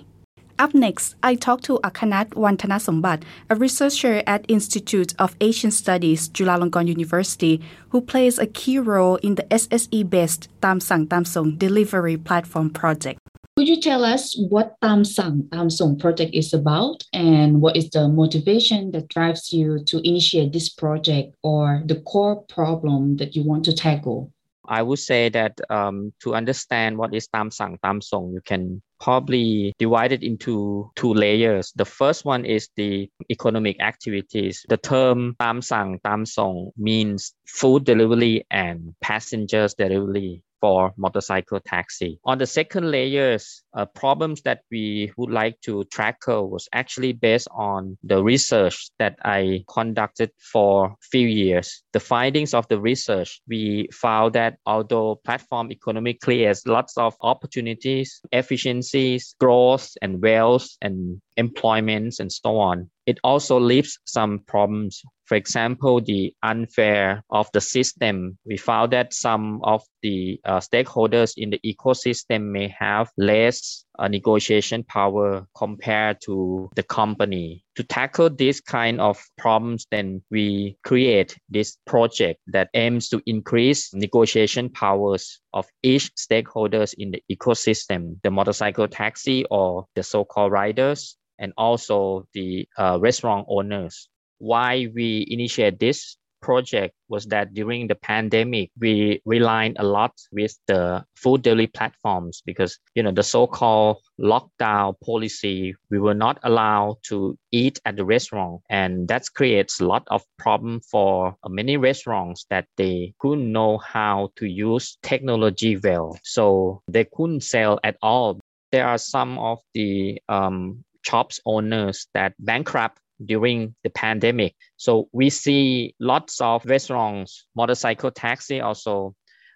Up 0.57 0.73
next, 0.73 1.15
I 1.21 1.35
talk 1.35 1.59
to 1.63 1.77
Akkanut 1.83 2.29
Wantanasombut, 2.35 3.23
a 3.49 3.55
researcher 3.57 4.23
at 4.25 4.45
Institute 4.47 5.13
of 5.19 5.35
Asian 5.41 5.71
Studies, 5.71 6.29
Chulalongkorn 6.29 6.87
University, 6.87 7.59
who 7.89 7.99
plays 7.99 8.39
a 8.39 8.47
key 8.47 8.79
role 8.79 9.17
in 9.17 9.35
the 9.35 9.43
SSE-based 9.51 10.47
Tamsung 10.61 11.09
Tam 11.09 11.57
delivery 11.57 12.15
platform 12.15 12.69
project. 12.69 13.19
Could 13.55 13.67
you 13.67 13.79
tell 13.79 14.03
us 14.03 14.35
what 14.49 14.79
Tamsung 14.81 15.99
project 15.99 16.33
is 16.33 16.55
about 16.55 17.03
and 17.13 17.61
what 17.61 17.77
is 17.77 17.87
the 17.91 18.07
motivation 18.07 18.89
that 18.91 19.09
drives 19.09 19.53
you 19.53 19.83
to 19.85 19.99
initiate 19.99 20.53
this 20.53 20.69
project 20.69 21.35
or 21.43 21.83
the 21.85 22.01
core 22.01 22.41
problem 22.49 23.17
that 23.17 23.35
you 23.35 23.43
want 23.43 23.63
to 23.65 23.73
tackle? 23.73 24.33
I 24.65 24.81
would 24.81 24.97
say 24.97 25.29
that 25.29 25.59
um, 25.69 26.13
to 26.21 26.33
understand 26.33 26.97
what 26.97 27.13
is 27.13 27.27
Tamsung 27.27 28.33
you 28.33 28.41
can 28.43 28.81
probably 28.99 29.73
divide 29.77 30.13
it 30.13 30.23
into 30.23 30.89
two 30.95 31.13
layers. 31.13 31.73
The 31.75 31.85
first 31.85 32.25
one 32.25 32.45
is 32.45 32.69
the 32.75 33.07
economic 33.29 33.79
activities. 33.81 34.65
The 34.67 34.77
term 34.77 35.35
Tamsung 35.39 36.71
means 36.75 37.35
food 37.45 37.83
delivery 37.83 38.45
and 38.49 38.95
passengers 39.01 39.75
delivery 39.75 40.41
for 40.63 40.93
motorcycle 40.95 41.59
taxi. 41.59 42.17
On 42.23 42.37
the 42.37 42.47
second 42.47 42.89
layers, 42.89 43.63
uh, 43.73 43.85
problems 43.85 44.43
that 44.43 44.61
we 44.71 45.11
would 45.17 45.29
like 45.29 45.59
to 45.59 45.83
tackle 45.91 46.49
was 46.49 46.69
actually 46.71 47.11
based 47.11 47.49
on 47.51 47.97
the 48.01 48.23
research 48.23 48.89
that 48.97 49.19
I 49.25 49.65
conducted 49.67 50.31
for 50.39 50.95
few 51.11 51.27
years. 51.27 51.83
The 51.91 51.99
findings 51.99 52.53
of 52.53 52.65
the 52.69 52.79
research, 52.79 53.41
we 53.45 53.89
found 53.91 54.35
that 54.35 54.55
although 54.65 55.19
platform 55.25 55.69
economy 55.69 56.13
creates 56.13 56.65
lots 56.65 56.97
of 56.97 57.13
opportunities, 57.19 58.21
efficiencies, 58.31 59.35
growth 59.41 59.91
and 60.01 60.21
wealth 60.21 60.69
and 60.81 61.21
employments 61.37 62.19
and 62.19 62.31
so 62.31 62.57
on, 62.57 62.89
it 63.05 63.19
also 63.23 63.59
leaves 63.59 63.99
some 64.05 64.39
problems. 64.47 65.01
For 65.25 65.35
example, 65.35 66.01
the 66.01 66.33
unfair 66.43 67.23
of 67.29 67.49
the 67.53 67.61
system. 67.61 68.37
We 68.45 68.57
found 68.57 68.91
that 68.93 69.13
some 69.13 69.61
of 69.63 69.83
the 70.01 70.39
uh, 70.45 70.59
stakeholders 70.59 71.33
in 71.37 71.49
the 71.49 71.59
ecosystem 71.65 72.51
may 72.51 72.73
have 72.77 73.09
less 73.17 73.85
uh, 73.97 74.07
negotiation 74.07 74.83
power 74.83 75.47
compared 75.55 76.19
to 76.25 76.69
the 76.75 76.83
company. 76.83 77.63
To 77.75 77.83
tackle 77.83 78.29
this 78.29 78.59
kind 78.59 78.99
of 78.99 79.21
problems, 79.37 79.87
then 79.91 80.21
we 80.29 80.77
create 80.83 81.37
this 81.49 81.77
project 81.87 82.39
that 82.47 82.69
aims 82.73 83.09
to 83.09 83.21
increase 83.25 83.93
negotiation 83.93 84.69
powers 84.69 85.39
of 85.53 85.65
each 85.81 86.11
stakeholders 86.15 86.93
in 86.97 87.11
the 87.11 87.23
ecosystem, 87.31 88.21
the 88.23 88.31
motorcycle 88.31 88.87
taxi 88.87 89.45
or 89.49 89.85
the 89.95 90.03
so-called 90.03 90.51
riders, 90.51 91.17
and 91.39 91.53
also 91.57 92.27
the 92.33 92.67
uh, 92.77 92.97
restaurant 92.99 93.45
owners. 93.49 94.09
Why 94.39 94.87
we 94.93 95.25
initiate 95.29 95.79
this 95.79 96.17
project 96.43 96.93
was 97.07 97.25
that 97.27 97.53
during 97.53 97.87
the 97.87 97.95
pandemic 97.95 98.69
we 98.77 99.21
relied 99.25 99.75
a 99.79 99.83
lot 99.83 100.11
with 100.31 100.53
the 100.67 101.03
food 101.15 101.41
delivery 101.41 101.67
platforms 101.67 102.43
because 102.45 102.77
you 102.95 103.01
know 103.01 103.11
the 103.11 103.23
so-called 103.23 103.97
lockdown 104.19 104.93
policy 105.05 105.73
we 105.89 105.99
were 105.99 106.13
not 106.13 106.37
allowed 106.43 106.97
to 107.03 107.37
eat 107.51 107.79
at 107.85 107.95
the 107.95 108.05
restaurant. 108.05 108.61
And 108.69 109.07
that 109.07 109.23
creates 109.33 109.79
a 109.79 109.85
lot 109.85 110.03
of 110.07 110.21
problem 110.37 110.81
for 110.91 111.35
many 111.47 111.77
restaurants 111.77 112.45
that 112.49 112.67
they 112.77 113.13
couldn't 113.19 113.51
know 113.51 113.77
how 113.77 114.31
to 114.35 114.45
use 114.45 114.97
technology 115.01 115.77
well. 115.77 116.17
So 116.23 116.81
they 116.87 117.05
couldn't 117.05 117.43
sell 117.43 117.79
at 117.83 117.95
all. 118.01 118.39
There 118.71 118.87
are 118.87 118.97
some 118.97 119.37
of 119.37 119.59
the 119.73 120.19
um, 120.27 120.83
shops 121.03 121.39
owners 121.45 122.07
that 122.13 122.33
bankrupt 122.39 122.99
during 123.23 123.75
the 123.83 123.89
pandemic. 123.89 124.55
So 124.77 125.07
we 125.11 125.29
see 125.29 125.95
lots 125.99 126.41
of 126.41 126.65
restaurants, 126.65 127.45
motorcycle 127.55 128.11
taxi 128.11 128.61
also 128.61 129.15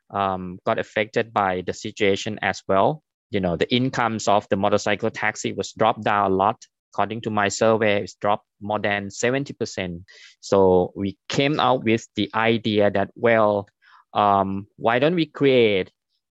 um, 0.10 0.60
got 0.66 0.80
affected 0.80 1.34
by 1.34 1.64
the 1.66 1.74
situation 1.74 2.40
as 2.42 2.62
well. 2.68 3.04
You 3.30 3.40
know, 3.40 3.58
the 3.58 3.74
incomes 3.74 4.28
of 4.28 4.48
the 4.50 4.56
motorcycle 4.56 5.10
taxi 5.10 5.54
was 5.54 5.74
dropped 5.74 6.04
down 6.04 6.32
a 6.32 6.36
lot. 6.36 6.64
According 6.94 7.22
to 7.22 7.30
my 7.30 7.50
survey, 7.50 8.04
it's 8.04 8.16
dropped 8.16 8.46
more 8.62 8.80
than 8.80 9.08
70%. 9.10 10.04
So 10.40 10.94
we 10.96 11.18
came 11.28 11.60
out 11.60 11.84
with 11.84 12.08
the 12.16 12.30
idea 12.34 12.90
that, 12.90 13.10
well, 13.16 13.68
um, 14.14 14.68
why 14.78 15.00
don't 15.00 15.16
we 15.16 15.26
create 15.26 15.92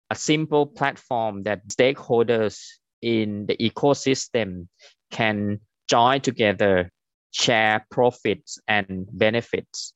a 0.09 0.15
simple 0.15 0.67
platform 0.67 1.43
that 1.43 1.67
stakeholders 1.67 2.61
in 3.01 3.47
the 3.47 3.57
ecosystem 3.57 4.67
can 5.13 5.61
join 5.87 6.19
together, 6.19 6.89
share 7.31 7.85
profits 7.89 8.59
and 8.67 9.07
benefits. 9.13 9.93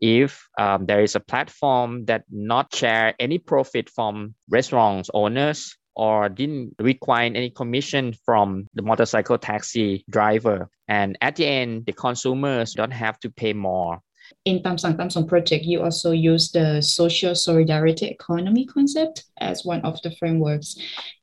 If 0.00 0.48
um, 0.58 0.86
there 0.86 1.02
is 1.02 1.14
a 1.14 1.20
platform 1.20 2.06
that 2.06 2.24
not 2.30 2.74
share 2.74 3.14
any 3.18 3.38
profit 3.38 3.90
from 3.90 4.34
restaurants 4.48 5.10
owners 5.12 5.76
or 5.94 6.30
didn't 6.30 6.74
require 6.78 7.26
any 7.26 7.50
commission 7.50 8.14
from 8.24 8.66
the 8.72 8.82
motorcycle 8.82 9.36
taxi 9.36 10.04
driver, 10.08 10.70
and 10.88 11.18
at 11.20 11.36
the 11.36 11.44
end, 11.44 11.84
the 11.84 11.92
consumers 11.92 12.72
don't 12.72 12.92
have 12.92 13.18
to 13.20 13.28
pay 13.28 13.52
more. 13.52 14.00
In 14.44 14.62
Tamsung 14.62 15.28
project, 15.28 15.64
you 15.64 15.82
also 15.82 16.12
use 16.12 16.52
the 16.52 16.80
social 16.80 17.34
solidarity 17.34 18.06
economy 18.06 18.64
concept 18.64 19.24
as 19.40 19.64
one 19.64 19.82
of 19.82 20.00
the 20.02 20.12
frameworks. 20.12 20.76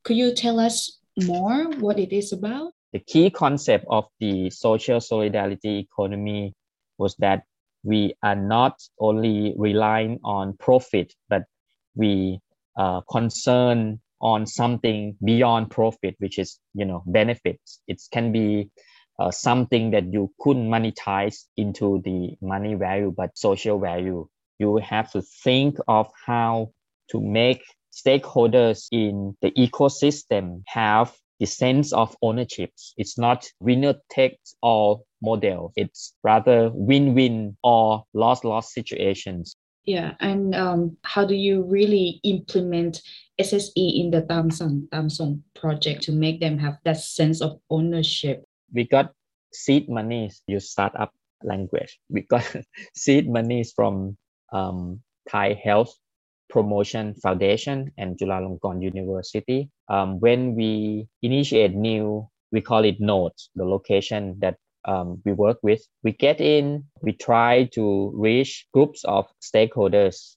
Could 0.03 0.17
you 0.17 0.35
tell 0.35 0.59
us 0.59 0.99
more 1.17 1.71
what 1.79 1.97
it 1.97 2.13
is 2.13 2.33
about? 2.33 2.73
The 2.93 2.99
key 2.99 3.29
concept 3.29 3.85
of 3.89 4.05
the 4.19 4.49
social 4.49 5.01
solidarity 5.01 5.79
economy 5.79 6.53
was 6.97 7.15
that 7.17 7.43
we 7.83 8.15
are 8.23 8.35
not 8.35 8.79
only 8.99 9.53
relying 9.57 10.19
on 10.23 10.57
profit, 10.57 11.13
but 11.29 11.43
we 11.95 12.39
are 12.75 13.03
concerned 13.09 13.99
on 14.21 14.45
something 14.45 15.15
beyond 15.23 15.69
profit, 15.69 16.15
which 16.19 16.39
is 16.39 16.59
you 16.73 16.85
know 16.85 17.03
benefits. 17.05 17.81
It 17.87 18.01
can 18.11 18.31
be 18.31 18.69
uh, 19.19 19.31
something 19.31 19.91
that 19.91 20.11
you 20.11 20.31
couldn't 20.39 20.69
monetize 20.69 21.45
into 21.55 22.01
the 22.03 22.35
money 22.41 22.75
value, 22.75 23.13
but 23.15 23.37
social 23.37 23.79
value. 23.79 24.27
You 24.59 24.77
have 24.77 25.11
to 25.11 25.21
think 25.21 25.77
of 25.87 26.07
how 26.25 26.71
to 27.09 27.21
make 27.21 27.63
stakeholders 27.91 28.87
in 28.91 29.35
the 29.41 29.51
ecosystem 29.51 30.63
have 30.67 31.13
the 31.39 31.45
sense 31.45 31.93
of 31.93 32.15
ownership. 32.21 32.71
It's 32.97 33.17
not 33.17 33.45
winner 33.59 33.95
takes 34.09 34.55
all 34.61 35.05
model. 35.21 35.71
It's 35.75 36.13
rather 36.23 36.71
win-win 36.73 37.57
or 37.63 38.03
loss-loss 38.13 38.73
situations. 38.73 39.55
Yeah, 39.85 40.15
and 40.19 40.53
um, 40.53 40.97
how 41.03 41.23
do 41.23 41.33
you 41.33 41.63
really 41.63 42.19
implement 42.23 43.01
SSE 43.39 43.71
in 43.75 44.11
the 44.11 44.21
Tamsung-Tamsong 44.23 45.41
project 45.55 46.03
to 46.03 46.11
make 46.11 46.41
them 46.41 46.57
have 46.57 46.77
that 46.83 46.97
sense 46.97 47.41
of 47.41 47.59
ownership? 47.69 48.43
We 48.73 48.85
got 48.85 49.13
seed 49.53 49.89
money. 49.89 50.31
you 50.45 50.59
start 50.59 50.93
up 50.99 51.13
language. 51.41 51.99
We 52.09 52.23
got 52.23 52.43
seed 52.95 53.29
money 53.29 53.63
from 53.75 54.17
um, 54.51 55.01
Thai 55.29 55.53
Health 55.53 55.95
Promotion 56.49 57.13
Foundation 57.15 57.91
and 57.97 58.17
Chulalongkorn 58.17 58.81
University. 58.81 59.69
Um, 59.89 60.19
when 60.19 60.55
we 60.55 61.07
initiate 61.21 61.73
new, 61.73 62.27
we 62.51 62.61
call 62.61 62.85
it 62.85 62.99
nodes, 62.99 63.49
the 63.55 63.65
location 63.65 64.37
that 64.39 64.57
um, 64.85 65.21
we 65.25 65.33
work 65.33 65.59
with. 65.61 65.81
We 66.03 66.13
get 66.13 66.39
in, 66.39 66.85
we 67.01 67.11
try 67.11 67.65
to 67.73 68.11
reach 68.15 68.67
groups 68.73 69.03
of 69.03 69.27
stakeholders. 69.41 70.35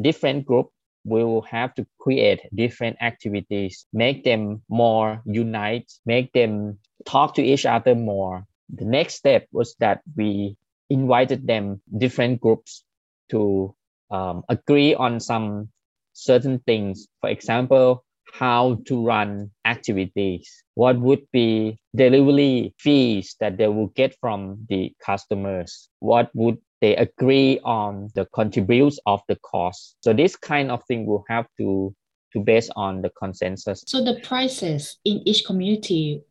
Different 0.00 0.46
group 0.46 0.70
will 1.04 1.42
have 1.42 1.74
to 1.74 1.86
create 1.98 2.40
different 2.54 2.96
activities, 3.00 3.86
make 3.92 4.24
them 4.24 4.62
more 4.68 5.22
unite, 5.24 5.90
make 6.06 6.32
them 6.32 6.78
talk 7.06 7.34
to 7.34 7.42
each 7.42 7.66
other 7.66 7.94
more. 7.94 8.44
The 8.72 8.84
next 8.84 9.14
step 9.14 9.48
was 9.52 9.74
that 9.80 10.02
we 10.16 10.56
invited 10.90 11.46
them, 11.46 11.80
different 11.96 12.40
groups, 12.40 12.84
to 13.30 13.74
um, 14.10 14.42
agree 14.48 14.94
on 14.94 15.20
some 15.20 15.68
certain 16.12 16.58
things. 16.60 17.08
For 17.20 17.30
example, 17.30 18.04
how 18.32 18.78
to 18.86 19.04
run 19.04 19.50
activities, 19.64 20.64
what 20.74 20.98
would 20.98 21.26
be 21.32 21.78
delivery 21.96 22.74
fees 22.78 23.36
that 23.40 23.56
they 23.56 23.68
will 23.68 23.88
get 23.88 24.16
from 24.20 24.66
the 24.68 24.92
customers, 25.00 25.88
what 26.00 26.30
would 26.34 26.58
they 26.80 26.96
agree 26.96 27.60
on 27.64 28.08
the 28.14 28.26
contributes 28.34 28.98
of 29.06 29.20
the 29.28 29.36
cost. 29.36 29.96
So 30.00 30.12
this 30.12 30.36
kind 30.36 30.70
of 30.70 30.82
thing 30.86 31.06
will 31.06 31.24
have 31.28 31.46
to 31.58 31.94
to 32.34 32.40
base 32.40 32.68
on 32.76 33.00
the 33.00 33.10
consensus. 33.10 33.82
So 33.86 34.04
the 34.04 34.20
prices 34.22 34.98
in 35.04 35.26
each 35.26 35.46
community 35.46 36.22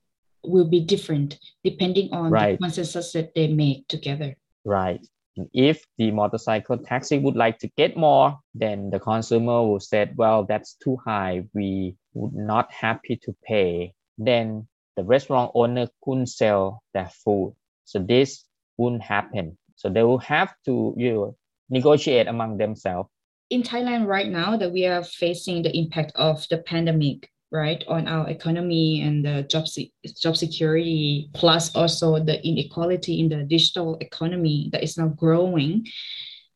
will 0.43 0.69
be 0.69 0.79
different 0.79 1.39
depending 1.63 2.13
on 2.13 2.31
right. 2.31 2.51
the 2.51 2.65
consensus 2.65 3.11
that 3.13 3.33
they 3.33 3.47
make 3.47 3.87
together. 3.87 4.37
Right. 4.63 5.05
If 5.53 5.85
the 5.97 6.11
motorcycle 6.11 6.77
taxi 6.77 7.17
would 7.17 7.35
like 7.35 7.59
to 7.59 7.67
get 7.77 7.95
more, 7.97 8.39
then 8.53 8.89
the 8.89 8.99
consumer 8.99 9.63
will 9.63 9.79
say, 9.79 10.11
well, 10.15 10.45
that's 10.45 10.75
too 10.83 10.97
high. 11.05 11.43
We 11.53 11.95
would 12.13 12.33
not 12.33 12.71
happy 12.71 13.17
to 13.23 13.35
pay. 13.43 13.93
Then 14.17 14.67
the 14.95 15.03
restaurant 15.03 15.51
owner 15.53 15.87
couldn't 16.03 16.27
sell 16.27 16.81
their 16.93 17.09
food. 17.23 17.55
So 17.85 17.99
this 17.99 18.45
wouldn't 18.77 19.03
happen. 19.03 19.57
So 19.75 19.89
they 19.89 20.03
will 20.03 20.19
have 20.19 20.53
to 20.65 20.93
you 20.97 21.13
know, 21.13 21.35
negotiate 21.69 22.27
among 22.27 22.57
themselves. 22.57 23.09
In 23.49 23.63
Thailand 23.63 24.07
right 24.07 24.27
now 24.27 24.57
that 24.57 24.73
we 24.73 24.85
are 24.85 25.03
facing 25.03 25.61
the 25.61 25.75
impact 25.77 26.11
of 26.15 26.45
the 26.49 26.57
pandemic, 26.57 27.29
right 27.51 27.83
on 27.87 28.07
our 28.07 28.27
economy 28.29 29.01
and 29.01 29.23
the 29.23 29.43
job 29.43 29.67
se- 29.67 29.91
job 30.19 30.35
security 30.35 31.29
plus 31.33 31.73
also 31.75 32.19
the 32.19 32.45
inequality 32.45 33.19
in 33.19 33.29
the 33.29 33.43
digital 33.43 33.97
economy 34.01 34.69
that 34.71 34.83
is 34.83 34.97
now 34.97 35.07
growing. 35.07 35.85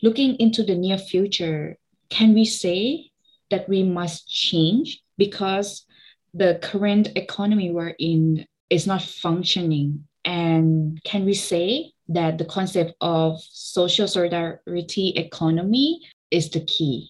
Looking 0.02 0.36
into 0.36 0.64
the 0.64 0.76
near 0.76 0.98
future 0.98 1.78
can 2.12 2.34
we 2.34 2.46
say 2.46 3.10
that 3.50 3.68
we 3.68 3.84
must 3.84 4.30
change 4.30 5.02
because 5.18 5.86
the 6.34 6.60
current 6.62 7.10
economy 7.16 7.72
we're 7.72 7.96
in 7.98 8.46
is 8.70 8.86
not 8.86 9.02
functioning? 9.02 10.06
And 10.26 11.02
can 11.04 11.26
we 11.26 11.34
say 11.34 11.94
that 12.10 12.38
the 12.38 12.46
concept 12.46 12.94
of 13.02 13.42
social 13.42 14.08
solidarity 14.08 15.14
economy 15.16 16.02
is 16.30 16.50
the 16.50 16.62
key? 16.62 17.10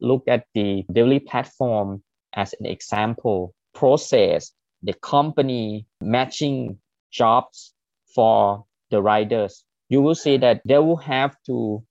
Look 0.00 0.24
at 0.28 0.44
the 0.54 0.84
daily 0.90 1.20
platform 1.20 2.02
as 2.34 2.54
an 2.58 2.66
example, 2.66 3.54
process 3.74 4.52
the 4.82 4.92
company 4.94 5.86
matching 6.00 6.78
jobs 7.10 7.74
for 8.14 8.64
the 8.90 9.02
riders, 9.02 9.64
you 9.88 10.02
will 10.02 10.14
see 10.14 10.36
that 10.36 10.60
they 10.64 10.78
will 10.78 10.96
have 10.96 11.36
to 11.46 11.82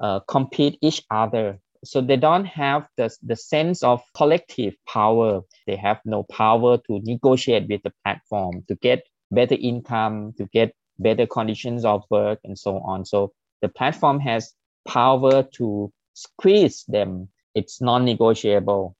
uh, 0.00 0.20
compete 0.20 0.78
each 0.80 1.02
other. 1.10 1.58
So 1.84 2.00
they 2.00 2.16
don't 2.16 2.46
have 2.46 2.88
the, 2.96 3.14
the 3.22 3.36
sense 3.36 3.82
of 3.82 4.02
collective 4.16 4.74
power. 4.86 5.42
They 5.66 5.76
have 5.76 6.00
no 6.04 6.22
power 6.24 6.78
to 6.78 7.00
negotiate 7.02 7.68
with 7.68 7.82
the 7.82 7.92
platform 8.02 8.64
to 8.68 8.74
get 8.76 9.04
better 9.30 9.56
income, 9.58 10.32
to 10.38 10.46
get 10.46 10.74
better 10.98 11.26
conditions 11.26 11.84
of 11.84 12.04
work, 12.10 12.40
and 12.44 12.58
so 12.58 12.78
on. 12.78 13.04
So 13.04 13.32
the 13.60 13.68
platform 13.68 14.20
has 14.20 14.54
power 14.86 15.42
to 15.54 15.92
squeeze 16.14 16.84
them. 16.88 17.28
It's 17.54 17.80
non-negotiable 17.80 18.96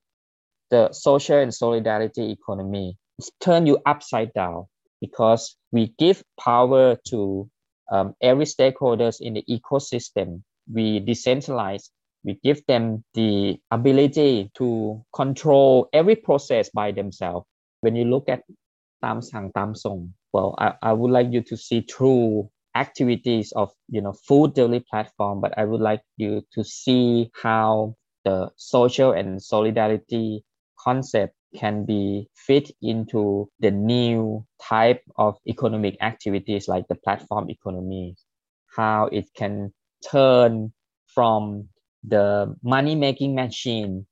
the 0.74 0.92
social 0.92 1.38
and 1.38 1.54
solidarity 1.54 2.32
economy 2.32 2.98
turn 3.40 3.64
you 3.64 3.78
upside 3.86 4.32
down 4.32 4.64
because 5.00 5.56
we 5.70 5.94
give 6.00 6.24
power 6.40 6.96
to 7.06 7.48
um, 7.92 8.14
every 8.20 8.44
stakeholders 8.44 9.20
in 9.20 9.34
the 9.34 9.44
ecosystem. 9.48 10.42
We 10.66 10.98
decentralize. 10.98 11.90
We 12.24 12.40
give 12.42 12.66
them 12.66 13.04
the 13.14 13.60
ability 13.70 14.50
to 14.58 15.04
control 15.14 15.88
every 15.92 16.16
process 16.16 16.70
by 16.70 16.90
themselves. 16.90 17.46
When 17.82 17.94
you 17.94 18.06
look 18.06 18.28
at 18.28 18.42
Tamsung-Tamsong, 19.04 20.10
well, 20.32 20.56
I, 20.58 20.72
I 20.82 20.92
would 20.92 21.12
like 21.12 21.28
you 21.30 21.42
to 21.42 21.56
see 21.56 21.82
through 21.82 22.50
activities 22.74 23.52
of 23.52 23.70
you 23.88 24.00
know 24.00 24.14
food 24.26 24.54
delivery 24.54 24.84
platform, 24.90 25.40
but 25.40 25.56
I 25.56 25.66
would 25.66 25.80
like 25.80 26.02
you 26.16 26.42
to 26.54 26.64
see 26.64 27.30
how 27.40 27.94
the 28.24 28.50
social 28.56 29.12
and 29.12 29.40
solidarity 29.40 30.42
concept 30.84 31.34
can 31.56 31.84
be 31.86 32.28
fit 32.34 32.70
into 32.82 33.48
the 33.60 33.70
new 33.70 34.44
type 34.60 35.02
of 35.16 35.36
economic 35.48 35.96
activities 36.02 36.68
like 36.68 36.86
the 36.88 36.94
platform 36.94 37.48
economy, 37.48 38.16
how 38.76 39.08
it 39.12 39.26
can 39.36 39.72
turn 40.10 40.72
from 41.06 41.68
the 42.02 42.54
money 42.62 42.94
making 42.94 43.34
machine 43.34 44.06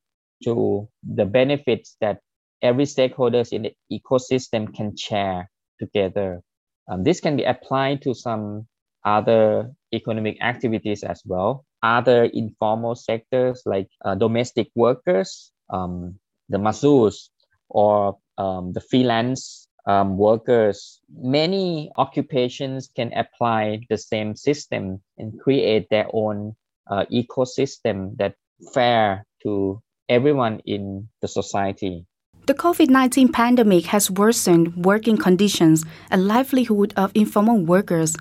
to 0.44 0.88
the 1.02 1.26
benefits 1.26 1.96
that 2.00 2.20
every 2.62 2.84
stakeholders 2.84 3.52
in 3.52 3.62
the 3.62 3.74
ecosystem 3.92 4.72
can 4.74 4.96
share 4.96 5.50
together. 5.78 6.42
Um, 6.88 7.04
this 7.04 7.20
can 7.20 7.36
be 7.36 7.44
applied 7.44 8.02
to 8.02 8.14
some 8.14 8.66
other 9.04 9.72
economic 9.92 10.38
activities 10.40 11.02
as 11.02 11.22
well, 11.26 11.64
other 11.82 12.24
informal 12.24 12.94
sectors 12.94 13.62
like 13.66 13.88
uh, 14.04 14.14
domestic 14.14 14.70
workers, 14.74 15.52
um, 15.70 16.18
the 16.52 16.58
masseuse 16.58 17.30
or 17.68 18.18
um, 18.38 18.72
the 18.72 18.80
freelance 18.80 19.66
um, 19.86 20.16
workers, 20.16 21.00
many 21.12 21.90
occupations 21.96 22.88
can 22.94 23.12
apply 23.14 23.80
the 23.88 23.98
same 23.98 24.36
system 24.36 25.00
and 25.18 25.40
create 25.40 25.88
their 25.90 26.06
own 26.12 26.54
uh, 26.88 27.04
ecosystem 27.10 28.16
that 28.18 28.34
fair 28.72 29.26
to 29.42 29.82
everyone 30.08 30.60
in 30.64 31.08
the 31.20 31.28
society. 31.28 32.06
The 32.46 32.54
COVID 32.54 32.90
19 32.90 33.30
pandemic 33.30 33.86
has 33.86 34.10
worsened 34.10 34.84
working 34.84 35.16
conditions 35.16 35.84
and 36.10 36.26
livelihood 36.26 36.92
of 36.96 37.12
informal 37.14 37.64
workers, 37.64 38.16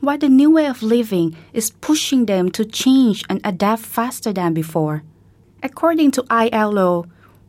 while 0.00 0.18
the 0.18 0.28
new 0.28 0.50
way 0.50 0.66
of 0.66 0.82
living 0.82 1.36
is 1.52 1.70
pushing 1.70 2.26
them 2.26 2.50
to 2.52 2.64
change 2.64 3.24
and 3.28 3.40
adapt 3.44 3.82
faster 3.82 4.32
than 4.32 4.54
before. 4.54 5.02
According 5.60 6.12
to 6.12 6.24
ILO, 6.30 7.06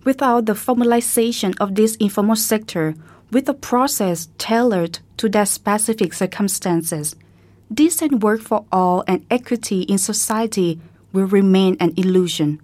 without 0.10 0.48
the 0.48 0.54
formalization 0.54 1.54
of 1.60 1.76
this 1.76 1.96
informal 1.98 2.36
sector 2.36 2.96
with 3.32 3.48
a 3.48 3.54
process 3.54 4.28
tailored 4.40 4.98
to 5.18 5.30
their 5.30 5.46
specific 5.46 6.16
circumstances, 6.16 7.16
decent 7.72 8.24
work 8.24 8.42
for 8.42 8.66
all 8.72 9.04
and 9.08 9.24
equity 9.30 9.82
in 9.84 10.00
society 10.00 10.80
will 11.14 11.28
remain 11.28 11.78
an 11.80 11.94
illusion. 11.96 12.60